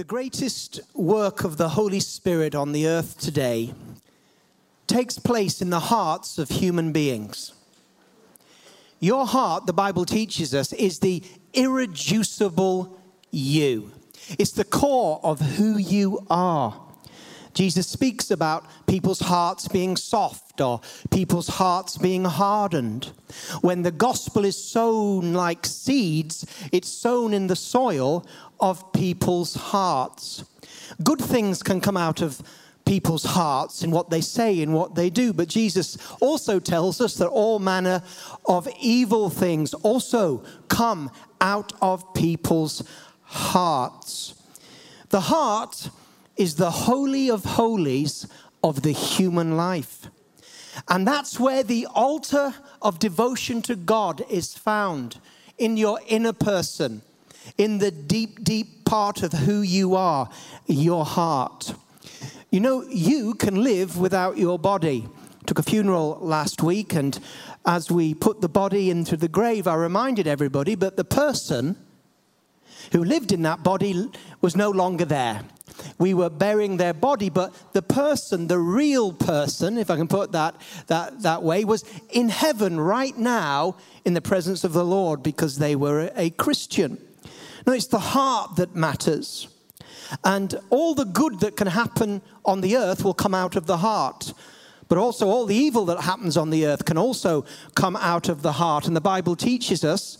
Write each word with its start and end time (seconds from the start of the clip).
The 0.00 0.04
greatest 0.04 0.80
work 0.94 1.44
of 1.44 1.58
the 1.58 1.68
Holy 1.68 2.00
Spirit 2.00 2.54
on 2.54 2.72
the 2.72 2.86
earth 2.86 3.20
today 3.20 3.74
takes 4.86 5.18
place 5.18 5.60
in 5.60 5.68
the 5.68 5.78
hearts 5.78 6.38
of 6.38 6.48
human 6.48 6.90
beings. 6.90 7.52
Your 8.98 9.26
heart, 9.26 9.66
the 9.66 9.74
Bible 9.74 10.06
teaches 10.06 10.54
us, 10.54 10.72
is 10.72 11.00
the 11.00 11.22
irreducible 11.52 12.98
you. 13.30 13.92
It's 14.38 14.52
the 14.52 14.64
core 14.64 15.20
of 15.22 15.38
who 15.38 15.76
you 15.76 16.26
are. 16.30 16.80
Jesus 17.54 17.86
speaks 17.88 18.30
about 18.30 18.66
people's 18.86 19.20
hearts 19.20 19.68
being 19.68 19.96
soft 19.96 20.60
or 20.60 20.80
people's 21.10 21.48
hearts 21.48 21.98
being 21.98 22.24
hardened. 22.24 23.12
When 23.60 23.82
the 23.82 23.90
gospel 23.90 24.44
is 24.44 24.62
sown 24.62 25.32
like 25.32 25.66
seeds, 25.66 26.46
it's 26.72 26.88
sown 26.88 27.34
in 27.34 27.46
the 27.48 27.56
soil 27.56 28.26
of 28.60 28.92
people's 28.92 29.54
hearts. 29.54 30.44
Good 31.02 31.20
things 31.20 31.62
can 31.62 31.80
come 31.80 31.96
out 31.96 32.20
of 32.20 32.42
people's 32.84 33.24
hearts 33.24 33.82
in 33.84 33.90
what 33.90 34.10
they 34.10 34.20
say 34.20 34.62
and 34.62 34.74
what 34.74 34.94
they 34.94 35.10
do. 35.10 35.32
But 35.32 35.48
Jesus 35.48 35.96
also 36.20 36.58
tells 36.58 37.00
us 37.00 37.14
that 37.14 37.28
all 37.28 37.58
manner 37.58 38.02
of 38.46 38.68
evil 38.80 39.30
things 39.30 39.74
also 39.74 40.44
come 40.68 41.10
out 41.40 41.72
of 41.80 42.14
people's 42.14 42.82
hearts. 43.22 44.34
The 45.10 45.20
heart 45.20 45.90
is 46.40 46.54
the 46.54 46.70
holy 46.70 47.30
of 47.30 47.44
holies 47.44 48.26
of 48.64 48.80
the 48.80 48.92
human 48.92 49.58
life. 49.58 50.06
And 50.88 51.06
that's 51.06 51.38
where 51.38 51.62
the 51.62 51.86
altar 51.94 52.54
of 52.80 52.98
devotion 52.98 53.60
to 53.62 53.76
God 53.76 54.22
is 54.30 54.54
found 54.54 55.20
in 55.58 55.76
your 55.76 56.00
inner 56.06 56.32
person 56.32 57.02
in 57.58 57.76
the 57.76 57.90
deep, 57.90 58.42
deep 58.42 58.86
part 58.86 59.22
of 59.22 59.34
who 59.34 59.60
you 59.60 59.94
are, 59.94 60.30
your 60.66 61.04
heart. 61.04 61.74
You 62.50 62.60
know, 62.60 62.84
you 62.88 63.34
can 63.34 63.62
live 63.62 63.98
without 63.98 64.38
your 64.38 64.58
body. 64.58 65.06
Took 65.44 65.58
a 65.58 65.62
funeral 65.62 66.18
last 66.22 66.62
week, 66.62 66.94
and 66.94 67.18
as 67.66 67.90
we 67.90 68.14
put 68.14 68.40
the 68.40 68.48
body 68.48 68.88
into 68.88 69.14
the 69.14 69.28
grave, 69.28 69.66
I 69.66 69.74
reminded 69.74 70.26
everybody, 70.26 70.74
but 70.74 70.96
the 70.96 71.04
person 71.04 71.76
who 72.92 73.04
lived 73.04 73.32
in 73.32 73.42
that 73.42 73.62
body 73.62 74.08
was 74.40 74.56
no 74.56 74.70
longer 74.70 75.04
there. 75.04 75.42
We 75.98 76.14
were 76.14 76.30
burying 76.30 76.76
their 76.76 76.94
body, 76.94 77.30
but 77.30 77.54
the 77.72 77.82
person, 77.82 78.46
the 78.46 78.58
real 78.58 79.12
person, 79.12 79.78
if 79.78 79.90
I 79.90 79.96
can 79.96 80.08
put 80.08 80.32
that, 80.32 80.60
that, 80.88 81.22
that 81.22 81.42
way, 81.42 81.64
was 81.64 81.84
in 82.10 82.28
heaven 82.28 82.78
right 82.78 83.16
now 83.16 83.76
in 84.04 84.14
the 84.14 84.20
presence 84.20 84.64
of 84.64 84.72
the 84.72 84.84
Lord 84.84 85.22
because 85.22 85.58
they 85.58 85.76
were 85.76 86.10
a 86.16 86.30
Christian. 86.30 86.98
No, 87.66 87.72
it's 87.72 87.86
the 87.86 87.98
heart 87.98 88.56
that 88.56 88.74
matters. 88.74 89.48
And 90.24 90.54
all 90.70 90.94
the 90.94 91.04
good 91.04 91.40
that 91.40 91.56
can 91.56 91.68
happen 91.68 92.22
on 92.44 92.60
the 92.60 92.76
earth 92.76 93.04
will 93.04 93.14
come 93.14 93.34
out 93.34 93.56
of 93.56 93.66
the 93.66 93.78
heart. 93.78 94.32
But 94.88 94.98
also, 94.98 95.28
all 95.28 95.46
the 95.46 95.54
evil 95.54 95.84
that 95.86 96.00
happens 96.00 96.36
on 96.36 96.50
the 96.50 96.66
earth 96.66 96.84
can 96.84 96.98
also 96.98 97.44
come 97.76 97.94
out 97.94 98.28
of 98.28 98.42
the 98.42 98.52
heart. 98.52 98.88
And 98.88 98.96
the 98.96 99.00
Bible 99.00 99.36
teaches 99.36 99.84
us 99.84 100.18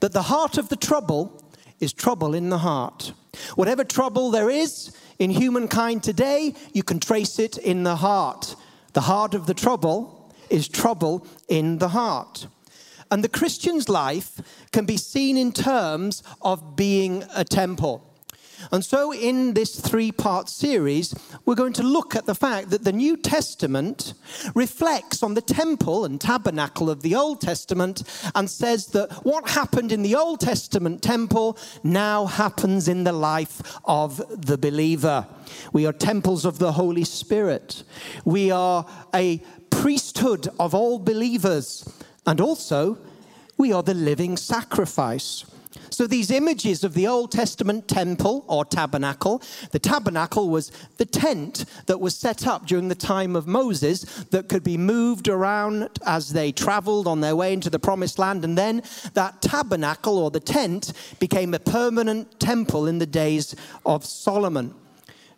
that 0.00 0.12
the 0.12 0.22
heart 0.22 0.56
of 0.56 0.68
the 0.68 0.76
trouble 0.76 1.42
is 1.80 1.92
trouble 1.92 2.34
in 2.34 2.48
the 2.50 2.58
heart. 2.58 3.12
Whatever 3.54 3.84
trouble 3.84 4.30
there 4.30 4.50
is 4.50 4.92
in 5.18 5.30
humankind 5.30 6.02
today, 6.02 6.54
you 6.72 6.82
can 6.82 7.00
trace 7.00 7.38
it 7.38 7.58
in 7.58 7.82
the 7.84 7.96
heart. 7.96 8.56
The 8.92 9.02
heart 9.02 9.34
of 9.34 9.46
the 9.46 9.54
trouble 9.54 10.34
is 10.50 10.68
trouble 10.68 11.26
in 11.48 11.78
the 11.78 11.88
heart. 11.88 12.46
And 13.10 13.24
the 13.24 13.28
Christian's 13.28 13.88
life 13.88 14.40
can 14.72 14.84
be 14.84 14.96
seen 14.96 15.36
in 15.36 15.52
terms 15.52 16.22
of 16.42 16.76
being 16.76 17.24
a 17.34 17.44
temple. 17.44 18.07
And 18.72 18.84
so, 18.84 19.12
in 19.12 19.54
this 19.54 19.80
three 19.80 20.12
part 20.12 20.48
series, 20.48 21.14
we're 21.44 21.54
going 21.54 21.72
to 21.74 21.82
look 21.82 22.16
at 22.16 22.26
the 22.26 22.34
fact 22.34 22.70
that 22.70 22.84
the 22.84 22.92
New 22.92 23.16
Testament 23.16 24.14
reflects 24.54 25.22
on 25.22 25.34
the 25.34 25.40
temple 25.40 26.04
and 26.04 26.20
tabernacle 26.20 26.90
of 26.90 27.02
the 27.02 27.14
Old 27.14 27.40
Testament 27.40 28.02
and 28.34 28.50
says 28.50 28.86
that 28.88 29.12
what 29.24 29.50
happened 29.50 29.92
in 29.92 30.02
the 30.02 30.14
Old 30.14 30.40
Testament 30.40 31.02
temple 31.02 31.58
now 31.82 32.26
happens 32.26 32.88
in 32.88 33.04
the 33.04 33.12
life 33.12 33.78
of 33.84 34.22
the 34.46 34.58
believer. 34.58 35.26
We 35.72 35.86
are 35.86 35.92
temples 35.92 36.44
of 36.44 36.58
the 36.58 36.72
Holy 36.72 37.04
Spirit, 37.04 37.84
we 38.24 38.50
are 38.50 38.86
a 39.14 39.42
priesthood 39.70 40.48
of 40.58 40.74
all 40.74 40.98
believers 40.98 41.88
and 42.26 42.40
also, 42.40 42.98
we 43.56 43.72
are 43.72 43.82
the 43.82 43.94
living 43.94 44.36
sacrifice. 44.36 45.46
So, 45.90 46.06
these 46.06 46.30
images 46.30 46.84
of 46.84 46.94
the 46.94 47.06
Old 47.06 47.32
Testament 47.32 47.88
temple 47.88 48.44
or 48.46 48.64
tabernacle, 48.64 49.42
the 49.70 49.78
tabernacle 49.78 50.48
was 50.48 50.70
the 50.96 51.04
tent 51.04 51.64
that 51.86 52.00
was 52.00 52.16
set 52.16 52.46
up 52.46 52.66
during 52.66 52.88
the 52.88 52.94
time 52.94 53.36
of 53.36 53.46
Moses 53.46 54.02
that 54.30 54.48
could 54.48 54.64
be 54.64 54.76
moved 54.76 55.28
around 55.28 55.88
as 56.06 56.32
they 56.32 56.52
traveled 56.52 57.06
on 57.06 57.20
their 57.20 57.36
way 57.36 57.52
into 57.52 57.70
the 57.70 57.78
promised 57.78 58.18
land. 58.18 58.44
And 58.44 58.56
then 58.56 58.82
that 59.14 59.42
tabernacle 59.42 60.18
or 60.18 60.30
the 60.30 60.40
tent 60.40 60.92
became 61.18 61.52
a 61.54 61.58
permanent 61.58 62.40
temple 62.40 62.86
in 62.86 62.98
the 62.98 63.06
days 63.06 63.54
of 63.84 64.04
Solomon. 64.04 64.74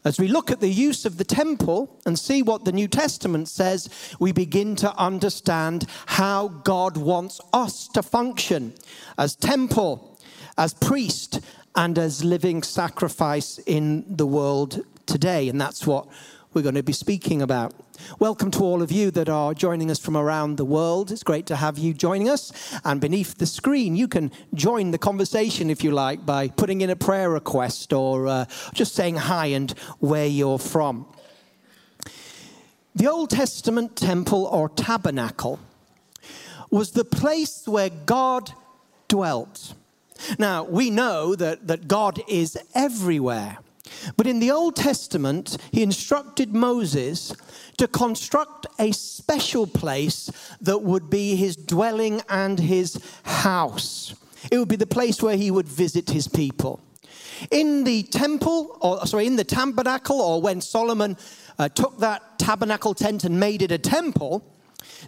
As 0.03 0.19
we 0.19 0.29
look 0.29 0.51
at 0.51 0.61
the 0.61 0.69
use 0.69 1.05
of 1.05 1.19
the 1.19 1.25
temple 1.25 2.01
and 2.07 2.19
see 2.19 2.41
what 2.41 2.65
the 2.65 2.73
New 2.73 2.89
Testament 2.89 3.49
says, 3.49 3.91
we 4.19 4.33
begin 4.33 4.75
to 4.77 4.97
understand 4.97 5.87
how 6.07 6.49
God 6.49 6.97
wants 6.97 7.39
us 7.53 7.87
to 7.89 8.03
function 8.03 8.73
as 9.19 9.37
temple, 9.37 10.10
as 10.61 10.75
priest, 10.75 11.41
and 11.75 11.97
as 11.99 12.23
living 12.23 12.63
sacrifice 12.63 13.59
in 13.65 14.05
the 14.15 14.27
world 14.27 14.85
today. 15.07 15.49
And 15.49 15.59
that's 15.59 15.87
what 15.87 16.07
we're 16.53 16.61
going 16.61 16.75
to 16.75 16.83
be 16.83 16.93
speaking 16.93 17.41
about. 17.41 17.73
Welcome 18.19 18.51
to 18.51 18.61
all 18.63 18.83
of 18.83 18.93
you 18.93 19.11
that 19.13 19.31
are 19.31 19.55
joining 19.55 19.91
us 19.91 19.99
from 19.99 20.19
around 20.19 20.59
the 20.59 20.67
world. 20.67 21.11
It's 21.11 21.23
great 21.23 21.47
to 21.47 21.57
have 21.57 21.79
you 21.79 21.95
joining 21.95 22.29
us. 22.29 22.53
And 22.85 23.01
beneath 23.01 23.39
the 23.39 23.47
screen, 23.47 23.97
you 23.97 24.07
can 24.07 24.33
join 24.53 24.91
the 24.91 24.99
conversation 24.99 25.71
if 25.71 25.83
you 25.83 25.93
like 25.93 26.27
by 26.27 26.49
putting 26.49 26.83
in 26.83 26.91
a 26.91 26.97
prayer 26.97 27.31
request 27.31 27.95
or 27.95 28.27
uh, 28.27 28.45
just 28.75 28.95
saying 28.95 29.17
hi 29.17 29.47
and 29.47 29.71
where 30.01 30.27
you're 30.27 30.59
from. 30.59 31.07
The 32.95 33.11
Old 33.11 33.31
Testament 33.31 33.97
temple 33.97 34.45
or 34.45 34.69
tabernacle 34.69 35.59
was 36.71 36.91
the 36.91 37.07
place 37.07 37.67
where 37.67 37.89
God 37.89 38.53
dwelt. 39.09 39.73
Now, 40.39 40.65
we 40.65 40.91
know 40.91 41.35
that, 41.35 41.67
that 41.67 41.89
God 41.89 42.21
is 42.29 42.59
everywhere. 42.75 43.59
But 44.17 44.27
in 44.27 44.41
the 44.41 44.51
Old 44.51 44.77
Testament, 44.77 45.57
he 45.73 45.83
instructed 45.83 46.55
Moses 46.55 47.35
to 47.77 47.89
construct 47.89 48.67
a 48.79 48.93
special 48.93 49.67
place 49.67 50.31
that 50.61 50.79
would 50.79 51.11
be 51.11 51.35
his 51.37 51.57
dwelling 51.57 52.23
and 52.29 52.59
his 52.59 53.01
house. 53.25 54.15
It 54.51 54.59
would 54.59 54.69
be 54.69 54.77
the 54.77 54.87
place 54.87 55.23
where 55.23 55.37
he 55.37 55.51
would 55.51 55.69
visit 55.69 56.11
his 56.11 56.29
people. 56.29 56.81
In 57.51 57.85
the 57.85 58.03
temple, 58.05 58.77
or 58.81 59.07
sorry, 59.07 59.27
in 59.27 59.37
the 59.37 59.45
tabernacle, 59.45 60.21
or 60.21 60.43
when 60.43 60.61
Solomon 60.61 61.17
uh, 61.59 61.69
took 61.69 61.99
that 61.99 62.39
tabernacle 62.39 62.95
tent 62.95 63.25
and 63.25 63.41
made 63.41 63.63
it 63.63 63.73
a 63.73 63.79
temple, 63.79 64.45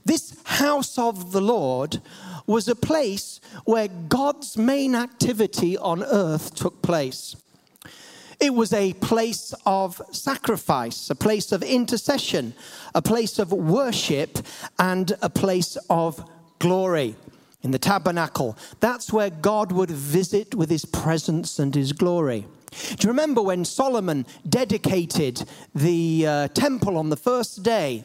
this 0.05 0.37
house 0.45 0.99
of 0.99 1.33
the 1.33 1.41
Lord 1.41 2.01
was 2.47 2.69
a 2.69 2.75
place 2.75 3.41
where 3.65 3.89
God's 3.89 4.57
main 4.57 4.95
activity 4.95 5.77
on 5.77 6.03
earth 6.03 6.55
took 6.55 6.83
place. 6.83 7.37
It 8.41 8.55
was 8.55 8.73
a 8.73 8.93
place 8.95 9.55
of 9.65 10.03
sacrifice, 10.11 11.09
a 11.11 11.15
place 11.15 11.53
of 11.53 11.63
intercession, 11.63 12.55
a 12.93 13.01
place 13.01 13.39
of 13.39 13.53
worship, 13.53 14.39
and 14.81 15.13
a 15.23 15.31
place 15.31 15.77
of 15.89 16.29
glory. 16.59 17.15
In 17.63 17.71
the 17.71 17.79
tabernacle, 17.79 18.59
that's 18.81 19.13
where 19.13 19.31
God 19.31 19.71
would 19.71 19.91
visit 19.91 20.57
with 20.57 20.71
his 20.71 20.85
presence 20.85 21.61
and 21.61 21.73
his 21.73 21.93
glory. 21.93 22.47
Do 22.97 23.07
you 23.07 23.09
remember 23.09 23.43
when 23.43 23.65
Solomon 23.65 24.27
dedicated 24.49 25.45
the 25.75 26.27
uh, 26.27 26.49
temple 26.49 26.97
on 26.97 27.11
the 27.11 27.17
first 27.17 27.63
day? 27.63 28.05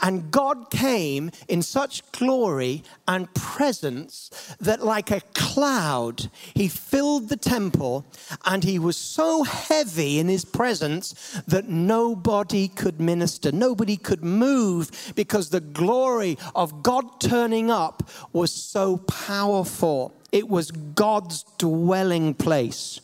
And 0.00 0.30
God 0.30 0.70
came 0.70 1.30
in 1.46 1.62
such 1.62 2.10
glory 2.12 2.82
and 3.06 3.32
presence 3.34 4.30
that, 4.60 4.84
like 4.84 5.10
a 5.10 5.20
cloud, 5.34 6.30
he 6.54 6.68
filled 6.68 7.28
the 7.28 7.36
temple 7.36 8.04
and 8.44 8.64
he 8.64 8.78
was 8.78 8.96
so 8.96 9.44
heavy 9.44 10.18
in 10.18 10.28
his 10.28 10.44
presence 10.44 11.40
that 11.46 11.68
nobody 11.68 12.68
could 12.68 13.00
minister, 13.00 13.52
nobody 13.52 13.96
could 13.96 14.24
move 14.24 15.12
because 15.14 15.50
the 15.50 15.60
glory 15.60 16.38
of 16.54 16.82
God 16.82 17.20
turning 17.20 17.70
up 17.70 18.08
was 18.32 18.52
so 18.52 18.98
powerful. 18.98 20.14
It 20.32 20.48
was 20.48 20.70
God's 20.70 21.44
dwelling 21.56 22.34
place. 22.34 23.00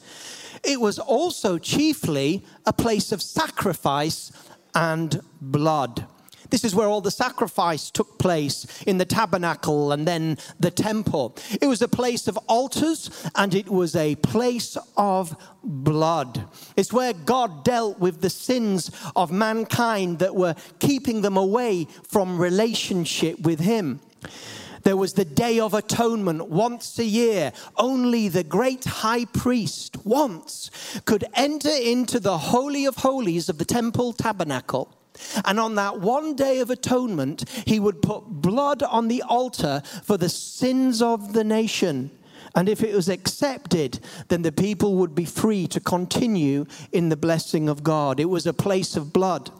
It 0.64 0.80
was 0.80 0.98
also 0.98 1.58
chiefly 1.58 2.44
a 2.66 2.72
place 2.72 3.12
of 3.12 3.22
sacrifice 3.22 4.32
and 4.74 5.20
blood. 5.40 6.06
This 6.50 6.64
is 6.64 6.74
where 6.74 6.86
all 6.86 7.00
the 7.00 7.10
sacrifice 7.10 7.90
took 7.90 8.18
place 8.18 8.66
in 8.86 8.98
the 8.98 9.04
tabernacle 9.04 9.92
and 9.92 10.06
then 10.06 10.38
the 10.60 10.70
temple. 10.70 11.36
It 11.60 11.66
was 11.66 11.82
a 11.82 11.88
place 11.88 12.28
of 12.28 12.38
altars 12.48 13.10
and 13.34 13.54
it 13.54 13.68
was 13.68 13.96
a 13.96 14.14
place 14.16 14.76
of 14.96 15.36
blood. 15.64 16.46
It's 16.76 16.92
where 16.92 17.12
God 17.12 17.64
dealt 17.64 17.98
with 17.98 18.20
the 18.20 18.30
sins 18.30 18.90
of 19.16 19.32
mankind 19.32 20.20
that 20.20 20.36
were 20.36 20.54
keeping 20.78 21.22
them 21.22 21.36
away 21.36 21.88
from 22.08 22.38
relationship 22.38 23.40
with 23.40 23.60
Him. 23.60 24.00
There 24.84 24.96
was 24.96 25.14
the 25.14 25.24
Day 25.24 25.58
of 25.58 25.74
Atonement 25.74 26.48
once 26.48 26.98
a 26.98 27.04
year. 27.04 27.52
Only 27.76 28.28
the 28.28 28.44
great 28.44 28.84
high 28.84 29.24
priest 29.24 29.96
once 30.04 30.70
could 31.06 31.24
enter 31.34 31.70
into 31.70 32.20
the 32.20 32.38
Holy 32.38 32.84
of 32.84 32.96
Holies 32.96 33.48
of 33.48 33.58
the 33.58 33.64
temple 33.64 34.12
tabernacle. 34.12 34.94
And 35.44 35.58
on 35.58 35.76
that 35.76 36.00
one 36.00 36.34
day 36.34 36.58
of 36.58 36.70
atonement, 36.70 37.48
he 37.66 37.80
would 37.80 38.02
put 38.02 38.24
blood 38.26 38.82
on 38.82 39.08
the 39.08 39.22
altar 39.22 39.82
for 40.02 40.16
the 40.16 40.28
sins 40.28 41.00
of 41.00 41.32
the 41.32 41.44
nation. 41.44 42.10
And 42.54 42.68
if 42.68 42.82
it 42.82 42.94
was 42.94 43.08
accepted, 43.08 44.00
then 44.28 44.42
the 44.42 44.52
people 44.52 44.96
would 44.96 45.14
be 45.14 45.24
free 45.24 45.66
to 45.68 45.80
continue 45.80 46.66
in 46.92 47.08
the 47.08 47.16
blessing 47.16 47.68
of 47.68 47.82
God. 47.82 48.20
It 48.20 48.26
was 48.26 48.46
a 48.46 48.52
place 48.52 48.96
of 48.96 49.12
blood. 49.12 49.50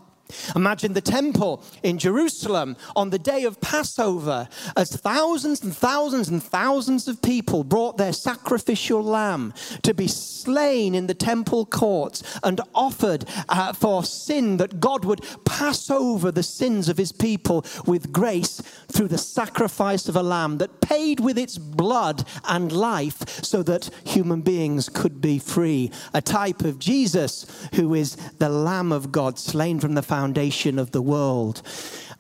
Imagine 0.56 0.92
the 0.92 1.00
temple 1.00 1.62
in 1.82 1.98
Jerusalem 1.98 2.76
on 2.96 3.10
the 3.10 3.18
day 3.18 3.44
of 3.44 3.60
Passover 3.60 4.48
as 4.76 4.94
thousands 4.96 5.62
and 5.62 5.76
thousands 5.76 6.28
and 6.28 6.42
thousands 6.42 7.08
of 7.08 7.22
people 7.22 7.64
brought 7.64 7.96
their 7.96 8.12
sacrificial 8.12 9.02
lamb 9.02 9.52
to 9.82 9.94
be 9.94 10.08
slain 10.08 10.94
in 10.94 11.06
the 11.06 11.14
temple 11.14 11.66
courts 11.66 12.22
and 12.42 12.60
offered 12.74 13.24
uh, 13.48 13.72
for 13.72 14.04
sin 14.04 14.56
that 14.58 14.80
God 14.80 15.04
would 15.04 15.24
pass 15.44 15.90
over 15.90 16.30
the 16.30 16.42
sins 16.42 16.88
of 16.88 16.98
his 16.98 17.12
people 17.12 17.64
with 17.86 18.12
grace 18.12 18.62
through 18.94 19.08
the 19.08 19.18
sacrifice 19.18 20.08
of 20.08 20.16
a 20.16 20.22
lamb 20.22 20.58
that 20.58 20.80
paid 20.80 21.20
with 21.20 21.36
its 21.36 21.58
blood 21.58 22.26
and 22.48 22.70
life 22.70 23.44
so 23.44 23.62
that 23.64 23.90
human 24.04 24.40
beings 24.40 24.88
could 24.88 25.20
be 25.20 25.38
free. 25.38 25.90
A 26.14 26.22
type 26.22 26.62
of 26.62 26.78
Jesus 26.78 27.46
who 27.74 27.94
is 27.94 28.16
the 28.38 28.48
Lamb 28.48 28.92
of 28.92 29.10
God 29.10 29.38
slain 29.38 29.80
from 29.80 29.94
the 29.94 30.02
foundation 30.02 30.78
of 30.78 30.92
the 30.92 31.02
world. 31.02 31.62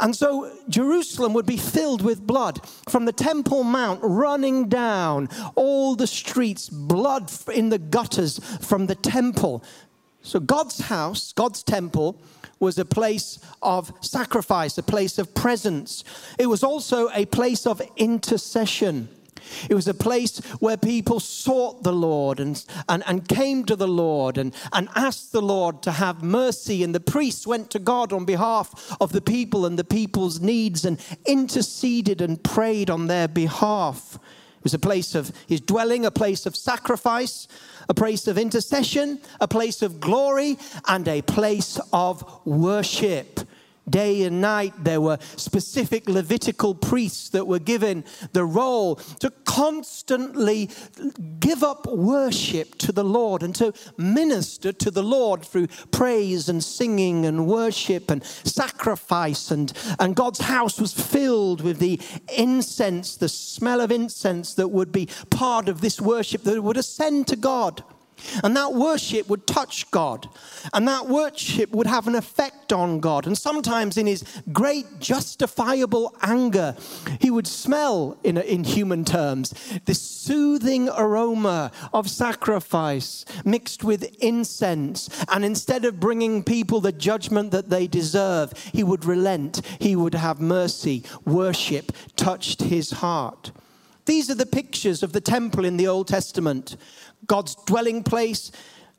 And 0.00 0.16
so 0.16 0.50
Jerusalem 0.68 1.32
would 1.34 1.46
be 1.46 1.56
filled 1.56 2.02
with 2.02 2.26
blood 2.26 2.60
from 2.88 3.04
the 3.04 3.12
Temple 3.12 3.62
Mount 3.62 4.00
running 4.02 4.68
down 4.68 5.28
all 5.54 5.94
the 5.94 6.08
streets, 6.08 6.68
blood 6.68 7.30
in 7.54 7.68
the 7.68 7.78
gutters 7.78 8.40
from 8.60 8.86
the 8.86 8.96
temple. 8.96 9.62
So 10.22 10.40
God's 10.40 10.80
house, 10.80 11.32
God's 11.32 11.62
temple, 11.62 12.20
was 12.64 12.78
a 12.78 12.84
place 12.84 13.38
of 13.62 13.92
sacrifice, 14.00 14.76
a 14.78 14.82
place 14.82 15.18
of 15.18 15.34
presence. 15.34 16.02
It 16.38 16.46
was 16.46 16.64
also 16.64 17.10
a 17.10 17.26
place 17.26 17.66
of 17.66 17.80
intercession. 17.96 19.08
It 19.68 19.74
was 19.74 19.86
a 19.86 19.94
place 19.94 20.38
where 20.60 20.76
people 20.76 21.20
sought 21.20 21.82
the 21.82 21.92
Lord 21.92 22.40
and, 22.40 22.64
and, 22.88 23.04
and 23.06 23.28
came 23.28 23.64
to 23.66 23.76
the 23.76 23.88
Lord 23.88 24.38
and, 24.38 24.54
and 24.72 24.88
asked 24.96 25.32
the 25.32 25.42
Lord 25.42 25.82
to 25.82 25.92
have 25.92 26.22
mercy. 26.22 26.82
And 26.82 26.94
the 26.94 27.00
priests 27.00 27.46
went 27.46 27.70
to 27.70 27.78
God 27.78 28.12
on 28.12 28.24
behalf 28.24 28.96
of 29.00 29.12
the 29.12 29.20
people 29.20 29.66
and 29.66 29.78
the 29.78 29.84
people's 29.84 30.40
needs 30.40 30.84
and 30.84 30.98
interceded 31.26 32.20
and 32.20 32.42
prayed 32.42 32.88
on 32.90 33.06
their 33.06 33.28
behalf. 33.28 34.18
Was 34.64 34.74
a 34.74 34.78
place 34.78 35.14
of 35.14 35.30
his 35.46 35.60
dwelling, 35.60 36.04
a 36.06 36.10
place 36.10 36.46
of 36.46 36.56
sacrifice, 36.56 37.46
a 37.88 37.94
place 37.94 38.26
of 38.26 38.38
intercession, 38.38 39.20
a 39.40 39.46
place 39.46 39.82
of 39.82 40.00
glory, 40.00 40.58
and 40.88 41.06
a 41.06 41.20
place 41.22 41.78
of 41.92 42.24
worship. 42.46 43.40
Day 43.88 44.22
and 44.22 44.40
night, 44.40 44.72
there 44.82 45.00
were 45.00 45.18
specific 45.36 46.08
Levitical 46.08 46.74
priests 46.74 47.28
that 47.30 47.46
were 47.46 47.58
given 47.58 48.04
the 48.32 48.44
role 48.44 48.96
to 49.20 49.30
constantly 49.44 50.70
give 51.38 51.62
up 51.62 51.86
worship 51.86 52.76
to 52.78 52.92
the 52.92 53.04
Lord 53.04 53.42
and 53.42 53.54
to 53.56 53.74
minister 53.98 54.72
to 54.72 54.90
the 54.90 55.02
Lord 55.02 55.44
through 55.44 55.66
praise 55.90 56.48
and 56.48 56.64
singing 56.64 57.26
and 57.26 57.46
worship 57.46 58.10
and 58.10 58.24
sacrifice. 58.24 59.50
And, 59.50 59.72
and 59.98 60.16
God's 60.16 60.40
house 60.40 60.80
was 60.80 60.94
filled 60.94 61.60
with 61.60 61.78
the 61.78 62.00
incense, 62.36 63.16
the 63.16 63.28
smell 63.28 63.80
of 63.80 63.92
incense 63.92 64.54
that 64.54 64.68
would 64.68 64.92
be 64.92 65.08
part 65.30 65.68
of 65.68 65.80
this 65.80 66.00
worship 66.00 66.42
that 66.44 66.62
would 66.62 66.76
ascend 66.76 67.26
to 67.28 67.36
God. 67.36 67.84
And 68.42 68.56
that 68.56 68.72
worship 68.72 69.28
would 69.28 69.46
touch 69.46 69.90
God. 69.90 70.28
And 70.72 70.86
that 70.88 71.08
worship 71.08 71.70
would 71.72 71.86
have 71.86 72.06
an 72.08 72.14
effect 72.14 72.72
on 72.72 73.00
God. 73.00 73.26
And 73.26 73.36
sometimes, 73.36 73.96
in 73.96 74.06
his 74.06 74.24
great 74.52 74.86
justifiable 75.00 76.14
anger, 76.22 76.76
he 77.20 77.30
would 77.30 77.46
smell, 77.46 78.18
in, 78.24 78.36
in 78.38 78.64
human 78.64 79.04
terms, 79.04 79.54
this 79.84 80.00
soothing 80.00 80.88
aroma 80.88 81.70
of 81.92 82.08
sacrifice 82.08 83.24
mixed 83.44 83.84
with 83.84 84.16
incense. 84.22 85.08
And 85.28 85.44
instead 85.44 85.84
of 85.84 86.00
bringing 86.00 86.42
people 86.42 86.80
the 86.80 86.92
judgment 86.92 87.50
that 87.50 87.70
they 87.70 87.86
deserve, 87.86 88.52
he 88.72 88.82
would 88.82 89.04
relent, 89.04 89.60
he 89.78 89.96
would 89.96 90.14
have 90.14 90.40
mercy. 90.40 91.04
Worship 91.24 91.92
touched 92.16 92.62
his 92.62 92.90
heart. 92.90 93.52
These 94.06 94.30
are 94.30 94.34
the 94.34 94.46
pictures 94.46 95.02
of 95.02 95.12
the 95.12 95.20
temple 95.20 95.64
in 95.64 95.76
the 95.76 95.88
Old 95.88 96.08
Testament. 96.08 96.76
God's 97.26 97.54
dwelling 97.54 98.02
place, 98.02 98.52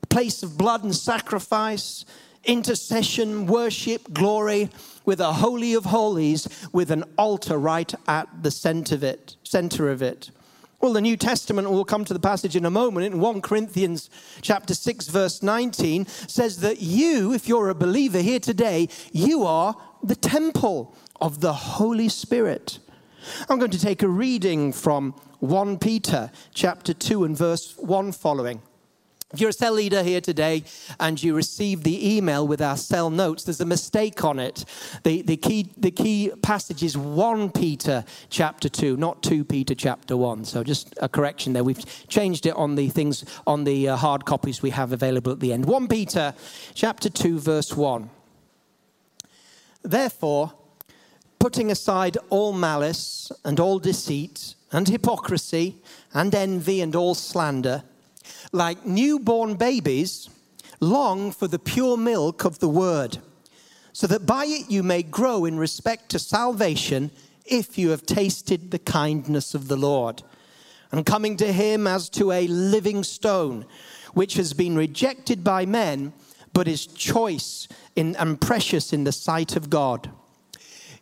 place 0.08 0.42
of 0.42 0.58
blood 0.58 0.82
and 0.82 0.94
sacrifice, 0.94 2.04
intercession, 2.44 3.46
worship, 3.46 4.12
glory, 4.12 4.70
with 5.04 5.20
a 5.20 5.34
holy 5.34 5.74
of 5.74 5.84
holies, 5.84 6.48
with 6.72 6.90
an 6.90 7.04
altar 7.16 7.58
right 7.58 7.94
at 8.08 8.28
the 8.42 8.50
center 8.50 8.96
of 8.96 9.04
it. 9.04 9.36
Center 9.44 9.90
of 9.90 10.02
it. 10.02 10.30
Well, 10.80 10.92
the 10.92 11.00
New 11.00 11.16
Testament, 11.16 11.70
we'll 11.70 11.84
come 11.84 12.04
to 12.04 12.12
the 12.12 12.20
passage 12.20 12.54
in 12.54 12.66
a 12.66 12.70
moment, 12.70 13.06
in 13.06 13.20
1 13.20 13.40
Corinthians 13.40 14.10
chapter 14.42 14.74
6, 14.74 15.08
verse 15.08 15.42
19, 15.42 16.06
says 16.06 16.60
that 16.60 16.82
you, 16.82 17.32
if 17.32 17.48
you're 17.48 17.70
a 17.70 17.74
believer 17.74 18.20
here 18.20 18.40
today, 18.40 18.88
you 19.10 19.44
are 19.44 19.74
the 20.02 20.16
temple 20.16 20.94
of 21.20 21.40
the 21.40 21.52
Holy 21.52 22.08
Spirit. 22.08 22.78
I'm 23.48 23.58
going 23.58 23.70
to 23.70 23.80
take 23.80 24.02
a 24.02 24.08
reading 24.08 24.72
from 24.72 25.14
1 25.40 25.78
Peter 25.78 26.30
chapter 26.54 26.94
2 26.94 27.24
and 27.24 27.36
verse 27.36 27.76
1 27.78 28.12
following. 28.12 28.62
If 29.32 29.40
you're 29.40 29.50
a 29.50 29.52
cell 29.52 29.72
leader 29.72 30.04
here 30.04 30.20
today 30.20 30.62
and 31.00 31.20
you 31.20 31.34
received 31.34 31.82
the 31.82 32.16
email 32.16 32.46
with 32.46 32.62
our 32.62 32.76
cell 32.76 33.10
notes, 33.10 33.42
there's 33.42 33.60
a 33.60 33.66
mistake 33.66 34.24
on 34.24 34.38
it. 34.38 34.64
The, 35.02 35.22
the, 35.22 35.36
key, 35.36 35.72
the 35.76 35.90
key 35.90 36.30
passage 36.42 36.84
is 36.84 36.96
1 36.96 37.50
Peter 37.50 38.04
chapter 38.30 38.68
2, 38.68 38.96
not 38.96 39.24
2 39.24 39.44
Peter 39.44 39.74
chapter 39.74 40.16
1. 40.16 40.44
So 40.44 40.62
just 40.62 40.94
a 41.02 41.08
correction 41.08 41.54
there. 41.54 41.64
We've 41.64 41.84
changed 42.06 42.46
it 42.46 42.54
on 42.54 42.76
the 42.76 42.88
things, 42.88 43.24
on 43.48 43.64
the 43.64 43.88
uh, 43.88 43.96
hard 43.96 44.24
copies 44.24 44.62
we 44.62 44.70
have 44.70 44.92
available 44.92 45.32
at 45.32 45.40
the 45.40 45.52
end. 45.52 45.66
1 45.66 45.88
Peter 45.88 46.32
chapter 46.74 47.10
2, 47.10 47.40
verse 47.40 47.76
1. 47.76 48.08
Therefore, 49.82 50.52
putting 51.46 51.70
aside 51.70 52.18
all 52.28 52.52
malice 52.52 53.30
and 53.44 53.60
all 53.60 53.78
deceit 53.78 54.56
and 54.72 54.88
hypocrisy 54.88 55.76
and 56.12 56.34
envy 56.34 56.80
and 56.80 56.96
all 56.96 57.14
slander, 57.14 57.84
like 58.50 58.84
newborn 58.84 59.54
babies, 59.54 60.28
long 60.80 61.30
for 61.30 61.46
the 61.46 61.60
pure 61.60 61.96
milk 61.96 62.44
of 62.44 62.58
the 62.58 62.68
word, 62.68 63.18
so 63.92 64.08
that 64.08 64.26
by 64.26 64.44
it 64.44 64.68
you 64.68 64.82
may 64.82 65.04
grow 65.04 65.44
in 65.44 65.56
respect 65.56 66.08
to 66.08 66.18
salvation 66.18 67.12
if 67.44 67.78
you 67.78 67.90
have 67.90 68.04
tasted 68.04 68.72
the 68.72 68.80
kindness 68.80 69.54
of 69.54 69.68
the 69.68 69.76
Lord. 69.76 70.24
And 70.90 71.06
coming 71.06 71.36
to 71.36 71.52
him 71.52 71.86
as 71.86 72.08
to 72.18 72.32
a 72.32 72.48
living 72.48 73.04
stone, 73.04 73.66
which 74.14 74.34
has 74.34 74.52
been 74.52 74.74
rejected 74.74 75.44
by 75.44 75.64
men, 75.64 76.12
but 76.52 76.66
is 76.66 76.88
choice 76.88 77.68
in, 77.94 78.16
and 78.16 78.40
precious 78.40 78.92
in 78.92 79.04
the 79.04 79.12
sight 79.12 79.54
of 79.54 79.70
God. 79.70 80.10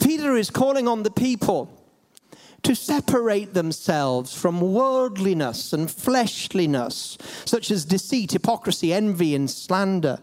Peter 0.00 0.36
is 0.36 0.50
calling 0.50 0.88
on 0.88 1.02
the 1.02 1.10
people 1.10 1.70
to 2.62 2.74
separate 2.74 3.54
themselves 3.54 4.34
from 4.34 4.60
worldliness 4.60 5.72
and 5.72 5.90
fleshliness, 5.90 7.16
such 7.44 7.70
as 7.70 7.84
deceit, 7.84 8.32
hypocrisy, 8.32 8.92
envy, 8.92 9.34
and 9.34 9.50
slander. 9.50 10.18